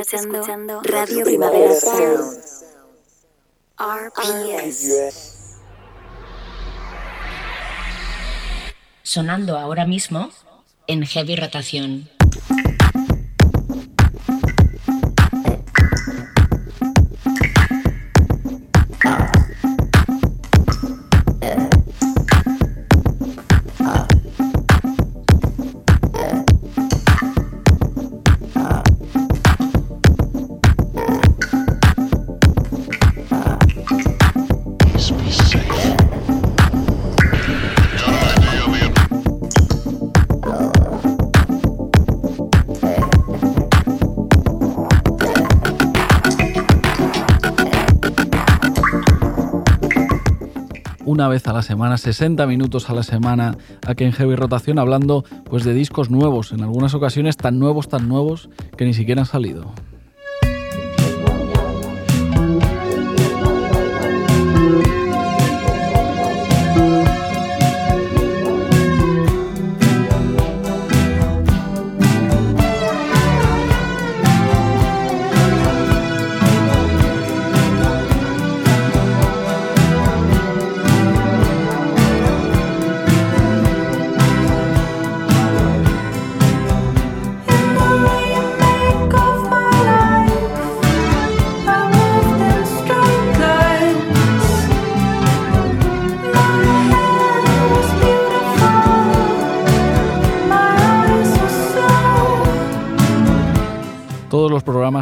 Estás, 0.00 0.24
escuchando, 0.24 0.80
Radio 0.84 1.24
Primavera 1.24 1.74
Sound. 1.74 2.40
RPS. 3.76 5.58
Sonando 9.02 9.58
ahora 9.58 9.86
mismo 9.86 10.30
en 10.86 11.04
heavy 11.04 11.34
rotación. 11.34 12.08
una 51.08 51.26
vez 51.26 51.48
a 51.48 51.54
la 51.54 51.62
semana, 51.62 51.96
60 51.96 52.46
minutos 52.46 52.90
a 52.90 52.94
la 52.94 53.02
semana, 53.02 53.56
aquí 53.86 54.04
en 54.04 54.12
Heavy 54.12 54.34
Rotación, 54.36 54.78
hablando 54.78 55.24
pues 55.44 55.64
de 55.64 55.72
discos 55.72 56.10
nuevos, 56.10 56.52
en 56.52 56.60
algunas 56.60 56.92
ocasiones 56.92 57.38
tan 57.38 57.58
nuevos, 57.58 57.88
tan 57.88 58.08
nuevos 58.08 58.50
que 58.76 58.84
ni 58.84 58.92
siquiera 58.92 59.22
han 59.22 59.26
salido. 59.26 59.72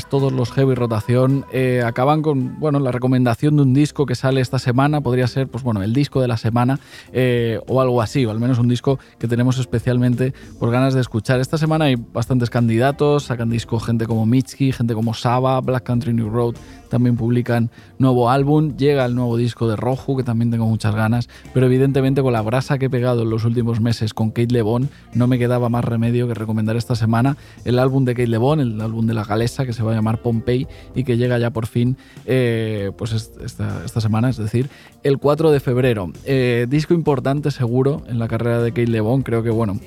Todos 0.08 0.32
los 0.32 0.52
heavy 0.52 0.74
rotación 0.74 1.44
eh, 1.52 1.82
acaban 1.84 2.22
con, 2.22 2.58
bueno, 2.58 2.78
la 2.78 2.92
recomendación 2.92 3.56
de 3.56 3.62
un 3.62 3.74
disco 3.74 4.06
que 4.06 4.14
sale 4.14 4.40
esta 4.40 4.58
semana, 4.58 5.00
podría 5.00 5.26
ser, 5.26 5.48
pues 5.48 5.64
bueno, 5.64 5.82
el 5.82 5.92
disco 5.92 6.20
de 6.20 6.28
la 6.28 6.36
semana 6.36 6.78
eh, 7.12 7.60
o 7.66 7.80
algo 7.80 8.02
así, 8.02 8.24
o 8.24 8.30
al 8.30 8.40
menos 8.40 8.58
un 8.58 8.68
disco 8.68 8.98
que 9.18 9.28
tenemos 9.28 9.58
especialmente 9.58 10.32
por 10.58 10.70
ganas 10.70 10.94
de 10.94 11.00
escuchar. 11.00 11.40
Esta 11.40 11.58
semana 11.58 11.86
hay 11.86 11.96
bastantes 11.96 12.50
candidatos, 12.50 13.24
sacan 13.24 13.50
disco 13.50 13.80
gente 13.80 14.06
como 14.06 14.26
Mitski, 14.26 14.72
gente 14.72 14.94
como 14.94 15.14
Saba, 15.14 15.60
Black 15.60 15.84
Country 15.84 16.12
New 16.12 16.30
Road, 16.30 16.56
también 16.88 17.16
publican 17.16 17.70
nuevo 17.98 18.30
álbum, 18.30 18.76
llega 18.76 19.04
el 19.04 19.14
nuevo 19.14 19.36
disco 19.36 19.68
de 19.68 19.76
Rojo, 19.76 20.16
que 20.16 20.22
también 20.22 20.50
tengo 20.50 20.66
muchas 20.66 20.94
ganas, 20.94 21.28
pero 21.54 21.66
evidentemente 21.66 22.22
con 22.22 22.32
la 22.32 22.42
brasa 22.42 22.78
que 22.78 22.86
he 22.86 22.90
pegado 22.90 23.22
en 23.22 23.30
los 23.30 23.44
últimos 23.44 23.80
meses 23.80 24.14
con 24.14 24.30
Kate 24.30 24.52
LeBon, 24.52 24.88
no 25.14 25.26
me 25.26 25.38
quedaba 25.38 25.68
más 25.68 25.84
remedio 25.84 26.28
que 26.28 26.34
recomendar 26.34 26.76
esta 26.76 26.94
semana 26.94 27.36
el 27.64 27.78
álbum 27.78 28.04
de 28.04 28.14
Kate 28.14 28.28
LeBon, 28.28 28.60
el 28.60 28.80
álbum 28.80 29.06
de 29.06 29.14
la 29.14 29.24
galesa, 29.24 29.66
que 29.66 29.72
se 29.72 29.82
va 29.82 29.92
a 29.92 29.94
llamar 29.94 30.22
Pompey 30.22 30.66
y 30.94 31.04
que 31.04 31.16
llega 31.16 31.38
ya 31.38 31.50
por 31.50 31.66
fin, 31.66 31.96
eh, 32.24 32.92
pues 32.96 33.12
esta, 33.12 33.84
esta, 33.84 34.00
semana, 34.00 34.28
es 34.28 34.36
decir, 34.36 34.68
el 35.02 35.18
4 35.18 35.50
de 35.50 35.60
febrero. 35.60 36.10
Eh, 36.24 36.66
disco 36.68 36.94
importante 36.94 37.50
seguro 37.50 38.02
en 38.08 38.18
la 38.18 38.28
carrera 38.28 38.62
de 38.62 38.70
Kate 38.70 38.86
LeBon, 38.86 39.22
creo 39.22 39.42
que 39.42 39.50
bueno, 39.50 39.78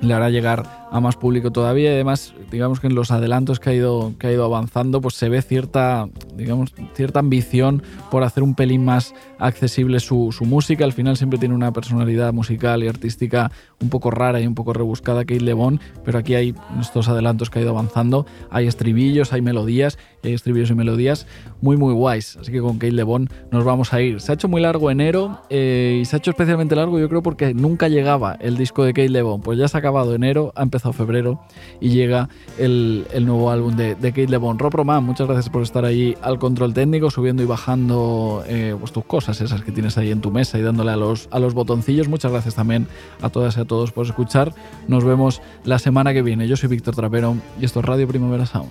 le 0.00 0.14
hará 0.14 0.30
llegar 0.30 0.85
más 1.00 1.16
público 1.16 1.50
todavía 1.50 1.90
y 1.90 1.94
además 1.94 2.34
digamos 2.50 2.80
que 2.80 2.86
en 2.86 2.94
los 2.94 3.10
adelantos 3.10 3.60
que 3.60 3.70
ha 3.70 3.74
ido, 3.74 4.14
que 4.18 4.28
ha 4.28 4.32
ido 4.32 4.44
avanzando 4.44 5.00
pues 5.00 5.14
se 5.14 5.28
ve 5.28 5.42
cierta, 5.42 6.08
digamos, 6.34 6.72
cierta 6.94 7.20
ambición 7.20 7.82
por 8.10 8.22
hacer 8.22 8.42
un 8.42 8.54
pelín 8.54 8.84
más 8.84 9.14
accesible 9.38 10.00
su, 10.00 10.34
música. 10.40 10.84
Al 10.84 10.92
final 10.92 11.16
siempre 11.16 11.38
tiene 11.38 11.54
una 11.54 11.72
personalidad 11.72 12.32
musical 12.32 12.82
y 12.82 12.88
artística 12.88 13.50
un 13.80 13.88
poco 13.88 14.10
rara 14.10 14.40
y 14.40 14.46
un 14.46 14.54
poco 14.54 14.72
rebuscada 14.72 15.24
Kate 15.24 15.40
LeBon, 15.40 15.80
pero 16.04 16.18
aquí 16.18 16.34
hay 16.34 16.54
estos 16.80 17.08
adelantos 17.08 17.50
que 17.50 17.58
ha 17.58 17.62
ido 17.62 17.70
avanzando, 17.70 18.26
hay 18.50 18.66
estribillos, 18.66 19.32
hay 19.32 19.42
melodías 19.42 19.98
y 20.22 20.28
hay 20.28 20.34
estribillos 20.34 20.70
y 20.70 20.74
melodías 20.74 21.26
muy 21.60 21.76
muy 21.76 21.92
guays. 21.94 22.36
Así 22.36 22.52
que 22.52 22.60
con 22.60 22.78
Kate 22.78 22.92
LeBon 22.92 23.28
nos 23.50 23.64
vamos 23.64 23.92
a 23.92 24.00
ir. 24.00 24.20
Se 24.20 24.32
ha 24.32 24.34
hecho 24.34 24.48
muy 24.48 24.60
largo 24.60 24.90
enero 24.90 25.40
eh, 25.50 25.98
y 26.00 26.04
se 26.04 26.16
ha 26.16 26.18
hecho 26.18 26.30
especialmente 26.30 26.76
largo 26.76 26.98
yo 26.98 27.08
creo 27.08 27.22
porque 27.22 27.54
nunca 27.54 27.88
llegaba 27.88 28.36
el 28.40 28.56
disco 28.56 28.84
de 28.84 28.92
Kate 28.92 29.08
LeBon. 29.08 29.40
Pues 29.40 29.58
ya 29.58 29.68
se 29.68 29.76
ha 29.76 29.80
acabado 29.80 30.14
enero, 30.14 30.52
ha 30.56 30.62
empezado 30.62 30.85
febrero 30.92 31.40
y 31.80 31.90
llega 31.90 32.28
el, 32.58 33.06
nuevo 33.20 33.50
álbum 33.50 33.76
de, 33.76 33.94
de 33.94 34.10
Kate 34.10 34.28
LeBon. 34.28 34.58
Rob 34.58 34.72
Roman, 34.72 35.04
muchas 35.04 35.26
gracias 35.26 35.48
por 35.50 35.62
estar 35.62 35.84
ahí 35.84 36.16
al 36.22 36.38
control 36.38 36.74
técnico, 36.74 37.10
subiendo 37.10 37.42
y 37.42 37.46
bajando 37.46 38.44
eh, 38.46 38.74
pues 38.78 38.92
tus 38.92 39.04
cosas, 39.04 39.40
esas 39.40 39.62
que 39.62 39.72
tienes 39.72 39.98
ahí 39.98 40.10
en 40.10 40.20
tu 40.20 40.30
mesa 40.30 40.58
y 40.58 40.62
dándole 40.62 40.92
a 40.92 40.96
los, 40.96 41.28
a 41.30 41.38
los 41.38 41.54
botoncillos. 41.54 42.08
Muchas 42.08 42.32
gracias 42.32 42.54
también 42.54 42.86
a 43.20 43.30
todas 43.30 43.56
y 43.56 43.60
a 43.60 43.64
todos 43.64 43.92
por 43.92 44.06
escuchar. 44.06 44.54
Nos 44.88 45.04
vemos 45.04 45.42
la 45.64 45.78
semana 45.78 46.12
que 46.12 46.22
viene. 46.22 46.48
Yo 46.48 46.56
soy 46.56 46.68
Víctor 46.68 46.94
Trapero 46.94 47.36
y 47.60 47.64
esto 47.64 47.80
es 47.80 47.86
Radio 47.86 48.08
Primavera 48.08 48.46
Sound. 48.46 48.70